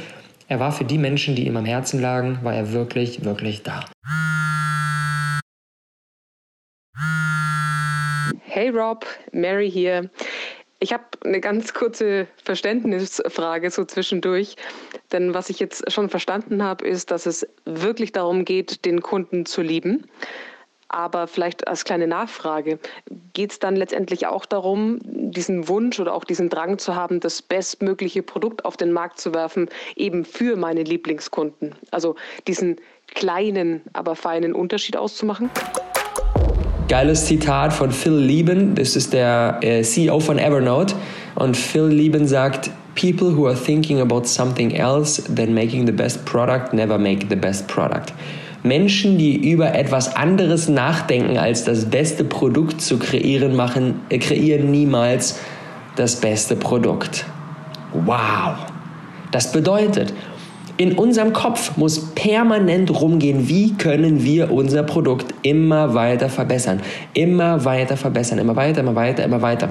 er 0.48 0.60
war 0.60 0.72
für 0.72 0.86
die 0.86 0.98
Menschen, 0.98 1.36
die 1.36 1.46
ihm 1.46 1.58
am 1.58 1.66
Herzen 1.66 2.02
lagen, 2.02 2.40
war 2.42 2.54
er 2.54 2.72
wirklich, 2.72 3.26
wirklich 3.26 3.64
da. 3.64 3.86
Hey 8.46 8.70
Rob, 8.70 9.06
Mary 9.32 9.70
hier. 9.70 10.10
Ich 10.84 10.92
habe 10.92 11.06
eine 11.24 11.40
ganz 11.40 11.74
kurze 11.74 12.28
Verständnisfrage 12.44 13.72
so 13.72 13.86
zwischendurch. 13.86 14.58
Denn 15.14 15.34
was 15.34 15.50
ich 15.50 15.60
jetzt 15.60 15.90
schon 15.90 16.10
verstanden 16.10 16.62
habe, 16.62 16.86
ist, 16.86 17.10
dass 17.10 17.26
es 17.26 17.48
wirklich 17.64 18.12
darum 18.12 18.44
geht, 18.44 18.84
den 18.84 19.02
Kunden 19.02 19.46
zu 19.46 19.62
lieben. 19.62 20.10
Aber 20.90 21.28
vielleicht 21.28 21.70
als 21.70 21.86
kleine 21.86 22.06
Nachfrage, 22.06 22.80
geht 23.32 23.54
es 23.54 23.60
dann 23.60 23.78
letztendlich 23.78 24.28
auch 24.28 24.46
darum, 24.46 25.00
diesen 25.06 25.70
Wunsch 25.70 26.02
oder 26.02 26.14
auch 26.14 26.26
diesen 26.26 26.50
Drang 26.50 26.78
zu 26.78 26.96
haben, 26.96 27.22
das 27.22 27.42
bestmögliche 27.42 28.22
Produkt 28.22 28.66
auf 28.66 28.76
den 28.76 28.92
Markt 28.92 29.22
zu 29.22 29.34
werfen, 29.34 29.70
eben 29.96 30.26
für 30.26 30.58
meine 30.58 30.84
Lieblingskunden? 30.84 31.76
Also 31.92 32.18
diesen 32.46 32.76
kleinen, 33.08 33.84
aber 33.94 34.18
feinen 34.18 34.54
Unterschied 34.54 34.98
auszumachen? 34.98 35.50
Geiles 36.94 37.26
Zitat 37.26 37.74
von 37.74 37.90
Phil 37.90 38.14
Lieben, 38.14 38.76
das 38.76 38.96
ist 38.96 39.14
der 39.14 39.58
äh, 39.62 39.82
CEO 39.82 40.20
von 40.20 40.38
Evernote. 40.38 40.94
Und 41.34 41.58
Phil 41.58 41.88
Lieben 41.88 42.28
sagt, 42.28 42.70
People 42.94 43.36
who 43.36 43.48
are 43.48 43.56
thinking 43.56 44.00
about 44.00 44.26
something 44.26 44.70
else 44.76 45.20
than 45.24 45.56
making 45.56 45.88
the 45.88 45.92
best 45.92 46.24
product 46.26 46.72
never 46.72 47.00
make 47.00 47.26
the 47.32 47.36
best 47.36 47.68
product. 47.68 48.14
Menschen, 48.62 49.18
die 49.18 49.50
über 49.50 49.74
etwas 49.74 50.16
anderes 50.16 50.70
nachdenken, 50.70 51.40
als 51.40 51.64
das 51.64 51.86
beste 51.86 52.26
Produkt 52.26 52.80
zu 52.80 53.00
kreieren, 53.00 53.56
machen, 53.56 53.96
äh, 54.10 54.20
kreieren 54.20 54.70
niemals 54.70 55.40
das 55.96 56.18
beste 56.18 56.56
Produkt. 56.56 57.26
Wow! 58.06 58.68
Das 59.32 59.52
bedeutet, 59.52 60.14
in 60.78 60.94
unserem 60.94 61.34
Kopf 61.34 61.78
muss 61.78 62.14
permanent 62.16 62.90
rumgehen, 62.90 63.48
wie 63.48 63.74
können 63.74 64.24
wir 64.24 64.52
unser 64.52 64.84
Produkt 64.84 65.34
immer 65.44 65.94
weiter 65.94 66.30
verbessern. 66.30 66.82
Immer 67.14 67.64
weiter 67.64 67.96
verbessern, 67.96 68.40
immer 68.40 68.56
weiter, 68.56 68.82
immer 68.82 68.96
weiter, 68.96 69.24
immer 69.24 69.42
weiter. 69.42 69.70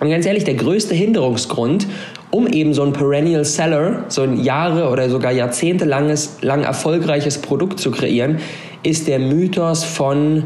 Und 0.00 0.10
ganz 0.10 0.26
ehrlich, 0.26 0.44
der 0.44 0.54
größte 0.54 0.94
Hinderungsgrund, 0.94 1.86
um 2.30 2.46
eben 2.46 2.74
so 2.74 2.82
ein 2.82 2.92
Perennial 2.92 3.44
Seller, 3.44 4.04
so 4.08 4.22
ein 4.22 4.42
Jahre 4.42 4.88
oder 4.88 5.08
sogar 5.08 5.32
jahrzehntelanges, 5.32 6.38
lang 6.40 6.62
erfolgreiches 6.64 7.38
Produkt 7.38 7.78
zu 7.78 7.90
kreieren, 7.90 8.38
ist 8.82 9.06
der 9.06 9.18
Mythos 9.18 9.84
von 9.84 10.44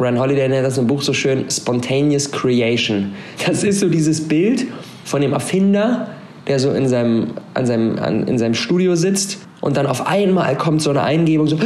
Ryan 0.00 0.20
Holiday 0.20 0.48
nennt 0.48 0.64
das 0.64 0.78
im 0.78 0.86
Buch 0.86 1.02
so 1.02 1.12
schön 1.12 1.50
Spontaneous 1.50 2.30
Creation. 2.30 3.12
Das 3.46 3.64
ist 3.64 3.80
so 3.80 3.88
dieses 3.88 4.26
Bild 4.26 4.66
von 5.04 5.20
dem 5.20 5.32
Erfinder, 5.32 6.08
der 6.48 6.58
so 6.58 6.70
in 6.72 6.88
seinem, 6.88 7.28
an 7.54 7.66
seinem, 7.66 7.98
an, 7.98 8.26
in 8.26 8.38
seinem 8.38 8.54
Studio 8.54 8.94
sitzt 8.94 9.38
und 9.60 9.76
dann 9.76 9.86
auf 9.86 10.06
einmal 10.06 10.56
kommt 10.56 10.82
so 10.82 10.90
eine 10.90 11.02
Eingebung, 11.02 11.46
so, 11.46 11.58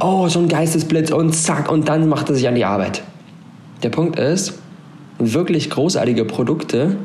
oh, 0.00 0.28
so 0.28 0.40
ein 0.40 0.48
Geistesblitz 0.48 1.10
und 1.10 1.34
zack, 1.34 1.70
und 1.70 1.88
dann 1.88 2.08
macht 2.08 2.28
er 2.28 2.34
sich 2.34 2.46
an 2.46 2.54
die 2.54 2.64
Arbeit. 2.64 3.02
Der 3.82 3.90
Punkt 3.90 4.18
ist, 4.18 4.58
wirklich 5.18 5.70
großartige 5.70 6.24
Produkte 6.24 6.96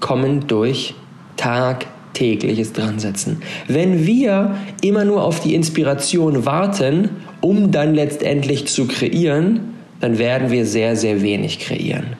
kommen 0.00 0.46
durch 0.46 0.94
tagtägliches 1.36 2.72
Dransetzen. 2.72 3.42
Wenn 3.66 4.06
wir 4.06 4.56
immer 4.82 5.04
nur 5.04 5.22
auf 5.22 5.40
die 5.40 5.54
Inspiration 5.54 6.44
warten, 6.44 7.10
um 7.40 7.70
dann 7.70 7.94
letztendlich 7.94 8.66
zu 8.66 8.86
kreieren, 8.86 9.74
dann 10.00 10.18
werden 10.18 10.50
wir 10.50 10.64
sehr, 10.64 10.96
sehr 10.96 11.22
wenig 11.22 11.58
kreieren. 11.58 12.16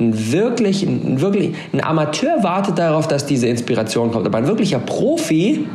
Ein 0.00 0.32
wirklich, 0.32 0.82
ein 0.82 1.20
wirklich, 1.20 1.54
ein 1.72 1.84
Amateur 1.84 2.42
wartet 2.42 2.78
darauf, 2.78 3.06
dass 3.06 3.26
diese 3.26 3.46
Inspiration 3.46 4.10
kommt, 4.10 4.26
aber 4.26 4.38
ein 4.38 4.46
wirklicher 4.46 4.78
Profi 4.78 5.66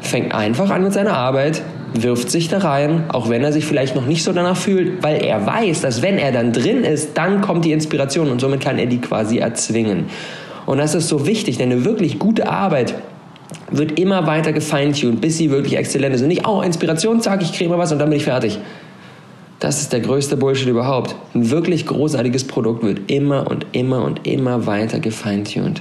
fängt 0.00 0.34
einfach 0.34 0.70
an 0.70 0.82
mit 0.82 0.92
seiner 0.92 1.14
Arbeit, 1.14 1.62
wirft 1.94 2.30
sich 2.30 2.48
da 2.48 2.58
rein, 2.58 3.04
auch 3.08 3.28
wenn 3.28 3.42
er 3.42 3.52
sich 3.52 3.64
vielleicht 3.64 3.94
noch 3.94 4.06
nicht 4.06 4.24
so 4.24 4.32
danach 4.32 4.56
fühlt, 4.56 5.02
weil 5.02 5.22
er 5.24 5.46
weiß, 5.46 5.80
dass 5.80 6.02
wenn 6.02 6.18
er 6.18 6.32
dann 6.32 6.52
drin 6.52 6.84
ist, 6.84 7.16
dann 7.16 7.40
kommt 7.40 7.64
die 7.64 7.72
Inspiration 7.72 8.30
und 8.30 8.40
somit 8.40 8.60
kann 8.60 8.78
er 8.78 8.86
die 8.86 9.00
quasi 9.00 9.38
erzwingen. 9.38 10.06
Und 10.66 10.78
das 10.78 10.94
ist 10.94 11.08
so 11.08 11.26
wichtig, 11.26 11.56
denn 11.56 11.72
eine 11.72 11.84
wirklich 11.84 12.18
gute 12.18 12.48
Arbeit 12.48 12.94
wird 13.70 13.98
immer 13.98 14.26
weiter 14.26 14.52
gefeintuned, 14.52 15.20
bis 15.20 15.38
sie 15.38 15.50
wirklich 15.50 15.76
exzellent 15.76 16.14
ist. 16.14 16.22
Und 16.22 16.28
nicht, 16.28 16.46
oh, 16.46 16.62
Inspiration, 16.62 17.20
zack, 17.20 17.42
ich 17.42 17.52
kriege 17.52 17.70
mal 17.70 17.78
was 17.78 17.92
und 17.92 17.98
dann 17.98 18.10
bin 18.10 18.18
ich 18.18 18.24
fertig. 18.24 18.58
Das 19.60 19.80
ist 19.80 19.92
der 19.92 20.00
größte 20.00 20.36
Bullshit 20.36 20.68
überhaupt. 20.68 21.16
Ein 21.34 21.50
wirklich 21.50 21.84
großartiges 21.86 22.46
Produkt 22.46 22.84
wird 22.84 23.10
immer 23.10 23.50
und 23.50 23.66
immer 23.72 24.04
und 24.04 24.26
immer 24.26 24.66
weiter 24.66 25.00
gefeintuned. 25.00 25.80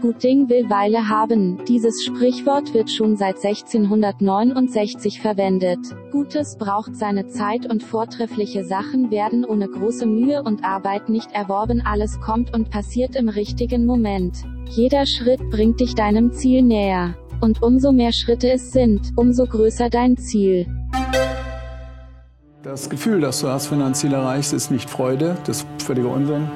Gut 0.00 0.22
Ding 0.22 0.48
will 0.48 0.70
Weile 0.70 1.10
haben. 1.10 1.62
Dieses 1.68 2.02
Sprichwort 2.02 2.72
wird 2.72 2.90
schon 2.90 3.18
seit 3.18 3.36
1669 3.44 5.20
verwendet. 5.20 5.78
Gutes 6.10 6.56
braucht 6.56 6.96
seine 6.96 7.28
Zeit 7.28 7.70
und 7.70 7.82
vortreffliche 7.82 8.64
Sachen 8.64 9.10
werden 9.10 9.44
ohne 9.44 9.68
große 9.68 10.06
Mühe 10.06 10.42
und 10.42 10.64
Arbeit 10.64 11.10
nicht 11.10 11.32
erworben. 11.32 11.82
Alles 11.84 12.18
kommt 12.18 12.54
und 12.54 12.70
passiert 12.70 13.14
im 13.14 13.28
richtigen 13.28 13.84
Moment. 13.84 14.38
Jeder 14.70 15.04
Schritt 15.04 15.50
bringt 15.50 15.80
dich 15.80 15.94
deinem 15.94 16.32
Ziel 16.32 16.62
näher. 16.62 17.14
Und 17.42 17.62
umso 17.62 17.92
mehr 17.92 18.12
Schritte 18.12 18.50
es 18.50 18.72
sind, 18.72 19.12
umso 19.16 19.44
größer 19.44 19.90
dein 19.90 20.16
Ziel. 20.16 20.66
Das 22.62 22.90
Gefühl, 22.90 23.22
das 23.22 23.40
du 23.40 23.48
hast, 23.48 23.70
wenn 23.70 23.78
du 23.78 23.86
ein 23.86 23.94
Ziel 23.94 24.12
erreichst, 24.12 24.52
ist 24.52 24.70
nicht 24.70 24.90
Freude, 24.90 25.38
das 25.46 25.60
ist 25.60 25.66
völliger 25.82 26.10
Unsinn, 26.10 26.46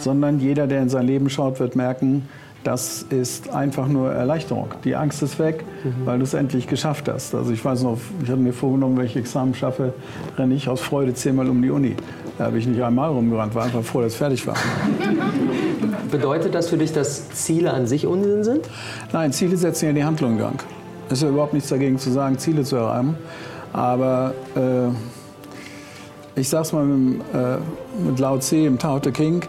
sondern 0.00 0.40
jeder, 0.40 0.66
der 0.66 0.82
in 0.82 0.88
sein 0.88 1.06
Leben 1.06 1.30
schaut, 1.30 1.60
wird 1.60 1.76
merken, 1.76 2.28
das 2.64 3.02
ist 3.02 3.50
einfach 3.50 3.86
nur 3.86 4.10
Erleichterung. 4.10 4.70
Die 4.82 4.96
Angst 4.96 5.22
ist 5.22 5.38
weg, 5.38 5.64
mhm. 5.84 6.06
weil 6.06 6.18
du 6.18 6.24
es 6.24 6.34
endlich 6.34 6.66
geschafft 6.66 7.08
hast. 7.08 7.36
Also 7.36 7.52
ich 7.52 7.64
weiß 7.64 7.84
noch, 7.84 7.98
ich 8.20 8.28
hatte 8.28 8.40
mir 8.40 8.52
vorgenommen, 8.52 8.96
wenn 8.96 9.06
ich 9.06 9.14
Examen 9.14 9.54
schaffe, 9.54 9.92
renne 10.36 10.54
ich 10.54 10.68
aus 10.68 10.80
Freude 10.80 11.14
zehnmal 11.14 11.48
um 11.48 11.62
die 11.62 11.70
Uni. 11.70 11.94
Da 12.36 12.46
habe 12.46 12.58
ich 12.58 12.66
nicht 12.66 12.82
einmal 12.82 13.10
rumgerannt, 13.10 13.54
war 13.54 13.62
einfach 13.62 13.84
froh, 13.84 14.00
dass 14.00 14.14
es 14.14 14.18
fertig 14.18 14.44
war. 14.48 14.56
Bedeutet 16.10 16.52
das 16.56 16.68
für 16.68 16.78
dich, 16.78 16.92
dass 16.92 17.30
Ziele 17.30 17.72
an 17.72 17.86
sich 17.86 18.08
Unsinn 18.08 18.42
sind? 18.42 18.68
Nein, 19.12 19.32
Ziele 19.32 19.56
setzen 19.56 19.86
ja 19.86 19.92
die 19.92 20.04
Handlung 20.04 20.32
in 20.32 20.38
Gang. 20.38 20.64
Es 21.06 21.18
ist 21.18 21.22
ja 21.22 21.28
überhaupt 21.28 21.52
nichts 21.52 21.68
dagegen 21.68 21.96
zu 21.96 22.10
sagen, 22.10 22.38
Ziele 22.38 22.64
zu 22.64 22.74
erreichen. 22.74 23.14
Aber 23.72 24.34
äh, 24.56 24.88
ich 26.36 26.48
sag's 26.48 26.72
mal 26.72 26.84
mit, 26.84 27.20
äh, 27.32 27.58
mit 28.04 28.18
Lao 28.18 28.38
Tse 28.38 28.66
im 28.66 28.78
Tao 28.78 28.98
Te 28.98 29.12
King, 29.12 29.42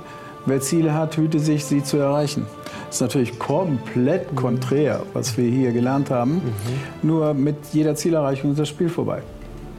wer 0.45 0.61
Ziele 0.61 0.93
hat, 0.93 1.17
hüte 1.17 1.39
sich, 1.39 1.65
sie 1.65 1.83
zu 1.83 1.97
erreichen. 1.97 2.45
Das 2.87 2.97
ist 2.97 3.01
natürlich 3.01 3.39
komplett 3.39 4.31
mhm. 4.31 4.35
konträr, 4.35 5.01
was 5.13 5.37
wir 5.37 5.49
hier 5.49 5.71
gelernt 5.71 6.09
haben. 6.09 6.35
Mhm. 6.35 7.07
Nur 7.07 7.33
mit 7.33 7.57
jeder 7.73 7.95
Zielerreichung 7.95 8.51
ist 8.51 8.59
das 8.59 8.69
Spiel 8.69 8.89
vorbei. 8.89 9.21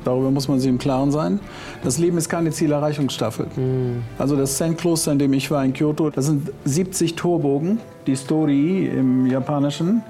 Darüber 0.05 0.31
muss 0.31 0.47
man 0.47 0.61
sich 0.61 0.69
im 0.69 0.79
Klaren 0.79 1.11
sein. 1.11 1.41
Das 1.83 1.99
Leben 1.99 2.17
ist 2.17 2.29
keine 2.29 2.51
Zielerreichungsstaffel. 2.51 3.47
Mhm. 3.57 4.03
Also 4.19 4.37
das 4.37 4.57
Zen-Kloster, 4.57 5.13
in 5.13 5.19
dem 5.19 5.33
ich 5.33 5.51
war 5.51 5.65
in 5.65 5.73
Kyoto, 5.73 6.11
das 6.11 6.27
sind 6.27 6.53
70 6.65 7.17
Torbogen, 7.17 7.81
die 8.07 8.15
Story 8.15 8.87
im 8.87 9.27
Japanischen. 9.27 10.03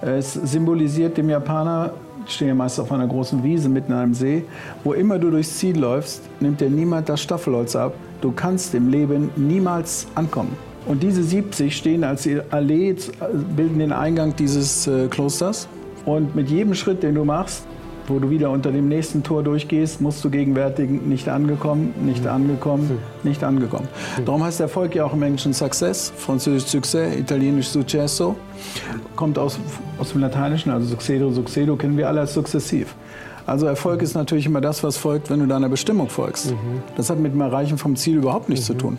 Es 0.00 0.34
symbolisiert 0.34 1.16
dem 1.16 1.28
Japaner 1.28 1.92
ich 2.26 2.34
stehe 2.34 2.54
meist 2.54 2.80
auf 2.80 2.90
einer 2.92 3.06
großen 3.06 3.42
Wiese 3.42 3.68
mitten 3.68 3.92
in 3.92 3.98
einem 3.98 4.14
See. 4.14 4.44
Wo 4.82 4.92
immer 4.92 5.18
du 5.18 5.30
durchs 5.30 5.58
Ziel 5.58 5.78
läufst, 5.78 6.22
nimmt 6.40 6.60
dir 6.60 6.70
niemand 6.70 7.08
das 7.08 7.20
Staffelholz 7.22 7.76
ab. 7.76 7.94
Du 8.20 8.32
kannst 8.32 8.74
im 8.74 8.88
Leben 8.88 9.30
niemals 9.36 10.06
ankommen. 10.14 10.56
Und 10.86 11.02
diese 11.02 11.22
70 11.22 11.74
stehen 11.74 12.04
als 12.04 12.28
Allee, 12.50 12.94
bilden 13.56 13.78
den 13.78 13.92
Eingang 13.92 14.36
dieses 14.36 14.86
äh, 14.86 15.08
Klosters. 15.08 15.68
Und 16.04 16.34
mit 16.34 16.50
jedem 16.50 16.74
Schritt, 16.74 17.02
den 17.02 17.14
du 17.14 17.24
machst, 17.24 17.64
wo 18.06 18.18
du 18.18 18.30
wieder 18.30 18.50
unter 18.50 18.70
dem 18.70 18.88
nächsten 18.88 19.22
Tor 19.22 19.42
durchgehst, 19.42 20.00
musst 20.00 20.24
du 20.24 20.30
gegenwärtigen, 20.30 21.08
nicht 21.08 21.28
angekommen, 21.28 21.94
nicht 22.04 22.26
angekommen, 22.26 22.98
nicht 23.22 23.42
angekommen. 23.42 23.88
Darum 24.24 24.44
heißt 24.44 24.60
Erfolg 24.60 24.94
ja 24.94 25.04
auch 25.04 25.12
im 25.12 25.22
Englischen 25.22 25.52
Success, 25.52 26.12
französisch 26.16 26.70
Succès, 26.70 27.16
italienisch 27.18 27.68
Successo, 27.68 28.36
kommt 29.16 29.38
aus, 29.38 29.58
aus 29.98 30.12
dem 30.12 30.20
Lateinischen, 30.20 30.70
also 30.72 30.86
Succedo, 30.86 31.30
Succedo 31.30 31.76
kennen 31.76 31.96
wir 31.96 32.08
alle 32.08 32.20
als 32.20 32.34
sukzessiv. 32.34 32.94
Also 33.46 33.66
Erfolg 33.66 34.00
ist 34.02 34.14
natürlich 34.14 34.46
immer 34.46 34.60
das, 34.60 34.82
was 34.82 34.96
folgt, 34.96 35.30
wenn 35.30 35.40
du 35.40 35.46
deiner 35.46 35.68
Bestimmung 35.68 36.08
folgst. 36.08 36.52
Mhm. 36.52 36.82
Das 36.96 37.10
hat 37.10 37.18
mit 37.18 37.32
dem 37.32 37.40
Erreichen 37.40 37.76
vom 37.76 37.94
Ziel 37.96 38.16
überhaupt 38.16 38.48
nichts 38.48 38.66
zu 38.66 38.74
tun. 38.74 38.98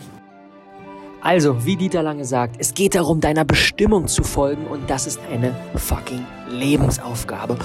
Also, 1.22 1.66
wie 1.66 1.76
Dieter 1.76 2.04
Lange 2.04 2.24
sagt, 2.24 2.58
es 2.60 2.76
geht 2.76 2.94
darum, 2.94 3.20
deiner 3.20 3.46
Bestimmung 3.46 4.08
zu 4.08 4.22
folgen 4.22 4.68
und 4.68 4.88
das 4.88 5.08
ist 5.08 5.20
eine 5.34 5.56
fucking 5.76 6.24
Lebensaufgabe. 6.52 7.58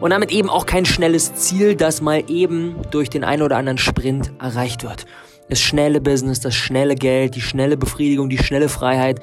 Und 0.00 0.10
damit 0.10 0.30
eben 0.30 0.50
auch 0.50 0.66
kein 0.66 0.84
schnelles 0.84 1.34
Ziel, 1.34 1.74
das 1.74 2.00
mal 2.00 2.24
eben 2.28 2.76
durch 2.90 3.08
den 3.08 3.24
einen 3.24 3.42
oder 3.42 3.56
anderen 3.56 3.78
Sprint 3.78 4.32
erreicht 4.38 4.82
wird. 4.82 5.06
Das 5.48 5.60
schnelle 5.60 6.00
Business, 6.00 6.40
das 6.40 6.54
schnelle 6.54 6.96
Geld, 6.96 7.34
die 7.34 7.40
schnelle 7.40 7.76
Befriedigung, 7.76 8.28
die 8.28 8.38
schnelle 8.38 8.68
Freiheit, 8.68 9.20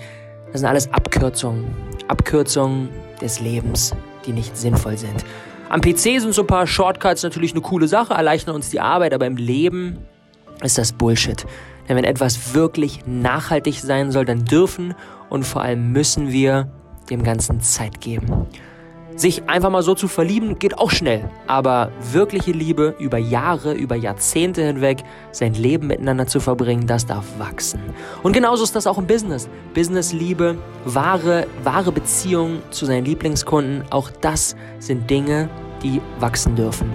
das 0.51 0.61
sind 0.61 0.69
alles 0.69 0.91
Abkürzungen. 0.93 1.65
Abkürzungen 2.07 2.89
des 3.21 3.39
Lebens, 3.39 3.93
die 4.25 4.31
nicht 4.31 4.55
sinnvoll 4.57 4.97
sind. 4.97 5.25
Am 5.69 5.81
PC 5.81 6.21
sind 6.21 6.33
so 6.33 6.41
ein 6.41 6.47
paar 6.47 6.67
Shortcuts 6.67 7.23
natürlich 7.23 7.51
eine 7.51 7.61
coole 7.61 7.87
Sache, 7.87 8.13
erleichtern 8.13 8.55
uns 8.55 8.69
die 8.69 8.79
Arbeit, 8.79 9.13
aber 9.13 9.25
im 9.25 9.37
Leben 9.37 9.97
ist 10.61 10.77
das 10.77 10.93
Bullshit. 10.93 11.45
Denn 11.87 11.97
wenn 11.97 12.03
etwas 12.03 12.53
wirklich 12.53 12.99
nachhaltig 13.05 13.79
sein 13.79 14.11
soll, 14.11 14.25
dann 14.25 14.45
dürfen 14.45 14.93
und 15.29 15.43
vor 15.43 15.61
allem 15.61 15.91
müssen 15.91 16.31
wir 16.31 16.71
dem 17.09 17.23
Ganzen 17.23 17.61
Zeit 17.61 17.99
geben. 17.99 18.47
Sich 19.15 19.47
einfach 19.47 19.69
mal 19.69 19.83
so 19.83 19.93
zu 19.93 20.07
verlieben 20.07 20.57
geht 20.57 20.77
auch 20.79 20.89
schnell, 20.89 21.29
aber 21.45 21.91
wirkliche 22.11 22.51
Liebe 22.51 22.95
über 22.97 23.17
Jahre, 23.17 23.73
über 23.73 23.95
Jahrzehnte 23.95 24.63
hinweg, 24.63 25.03
sein 25.31 25.53
Leben 25.53 25.87
miteinander 25.87 26.25
zu 26.25 26.39
verbringen, 26.39 26.87
das 26.87 27.05
darf 27.05 27.25
wachsen. 27.37 27.79
Und 28.23 28.33
genauso 28.33 28.63
ist 28.63 28.75
das 28.75 28.87
auch 28.87 28.97
im 28.97 29.05
Business. 29.05 29.49
Business-Liebe, 29.75 30.57
wahre, 30.85 31.45
wahre 31.63 31.91
Beziehung 31.91 32.61
zu 32.71 32.85
seinen 32.85 33.05
Lieblingskunden, 33.05 33.83
auch 33.91 34.09
das 34.21 34.55
sind 34.79 35.09
Dinge, 35.09 35.49
die 35.83 36.01
wachsen 36.19 36.55
dürfen. 36.55 36.91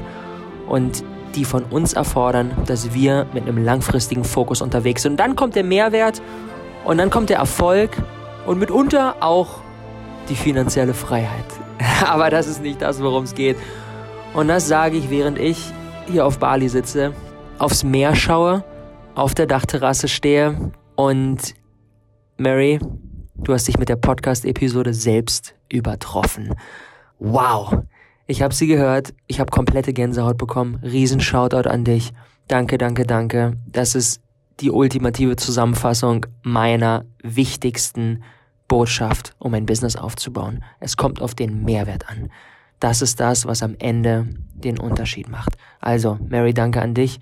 Und 0.68 1.04
die 1.34 1.44
von 1.44 1.62
uns 1.64 1.92
erfordern, 1.92 2.50
dass 2.66 2.94
wir 2.94 3.26
mit 3.32 3.44
einem 3.44 3.64
langfristigen 3.64 4.24
Fokus 4.24 4.60
unterwegs 4.60 5.02
sind. 5.02 5.12
Und 5.12 5.20
dann 5.20 5.36
kommt 5.36 5.54
der 5.54 5.64
Mehrwert 5.64 6.20
und 6.84 6.98
dann 6.98 7.10
kommt 7.10 7.30
der 7.30 7.38
Erfolg 7.38 7.90
und 8.46 8.58
mitunter 8.58 9.16
auch 9.20 9.60
die 10.28 10.36
finanzielle 10.36 10.94
Freiheit. 10.94 11.57
Aber 12.06 12.30
das 12.30 12.46
ist 12.46 12.62
nicht 12.62 12.82
das, 12.82 13.02
worum 13.02 13.24
es 13.24 13.34
geht. 13.34 13.56
Und 14.34 14.48
das 14.48 14.68
sage 14.68 14.96
ich, 14.96 15.10
während 15.10 15.38
ich 15.38 15.72
hier 16.06 16.26
auf 16.26 16.38
Bali 16.38 16.68
sitze, 16.68 17.12
aufs 17.58 17.84
Meer 17.84 18.14
schaue, 18.14 18.64
auf 19.14 19.34
der 19.34 19.46
Dachterrasse 19.46 20.08
stehe 20.08 20.72
und 20.96 21.54
Mary, 22.36 22.78
du 23.34 23.52
hast 23.52 23.66
dich 23.66 23.78
mit 23.78 23.88
der 23.88 23.96
Podcast-Episode 23.96 24.94
selbst 24.94 25.54
übertroffen. 25.68 26.54
Wow! 27.18 27.82
Ich 28.26 28.42
habe 28.42 28.54
sie 28.54 28.66
gehört, 28.66 29.14
ich 29.26 29.40
habe 29.40 29.50
komplette 29.50 29.92
Gänsehaut 29.92 30.36
bekommen. 30.36 30.76
Riesen 30.82 31.20
Shoutout 31.20 31.68
an 31.68 31.84
dich. 31.84 32.12
Danke, 32.46 32.76
danke, 32.76 33.04
danke. 33.04 33.56
Das 33.66 33.94
ist 33.94 34.20
die 34.60 34.70
ultimative 34.70 35.36
Zusammenfassung 35.36 36.26
meiner 36.42 37.04
wichtigsten 37.22 38.22
Botschaft, 38.68 39.34
um 39.38 39.54
ein 39.54 39.66
Business 39.66 39.96
aufzubauen. 39.96 40.62
Es 40.78 40.96
kommt 40.96 41.20
auf 41.20 41.34
den 41.34 41.64
Mehrwert 41.64 42.08
an. 42.08 42.30
Das 42.80 43.02
ist 43.02 43.18
das, 43.18 43.46
was 43.46 43.62
am 43.62 43.74
Ende 43.78 44.26
den 44.54 44.78
Unterschied 44.78 45.28
macht. 45.28 45.56
Also, 45.80 46.18
Mary, 46.28 46.54
danke 46.54 46.80
an 46.80 46.94
dich 46.94 47.18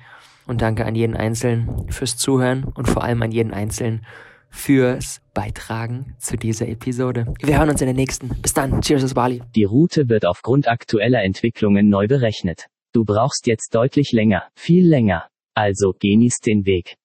und 0.47 0.61
danke 0.61 0.85
an 0.85 0.95
jeden 0.95 1.17
Einzelnen 1.17 1.89
fürs 1.91 2.17
Zuhören 2.17 2.65
und 2.65 2.89
vor 2.89 3.03
allem 3.03 3.23
an 3.23 3.33
jeden 3.33 3.55
Einzelnen 3.55 4.05
fürs 4.51 5.21
Beitragen 5.35 6.15
zu 6.19 6.37
dieser 6.37 6.69
Episode. 6.69 7.33
Wir 7.43 7.59
hören 7.59 7.71
uns 7.71 7.81
in 7.81 7.87
der 7.87 7.95
nächsten. 7.95 8.29
Bis 8.43 8.55
dann. 8.55 8.81
Cheers 8.81 9.05
aus 9.05 9.15
Bali. 9.15 9.43
Die 9.55 9.65
Route 9.65 10.09
wird 10.09 10.27
aufgrund 10.27 10.69
aktueller 10.69 11.23
Entwicklungen 11.23 11.89
neu 11.89 12.07
berechnet. 12.07 12.67
Du 12.93 13.05
brauchst 13.05 13.47
jetzt 13.47 13.75
deutlich 13.75 14.13
länger, 14.13 14.45
viel 14.55 14.87
länger. 14.87 15.27
Also 15.55 15.95
genieß 15.99 16.39
den 16.41 16.67
Weg. 16.67 16.97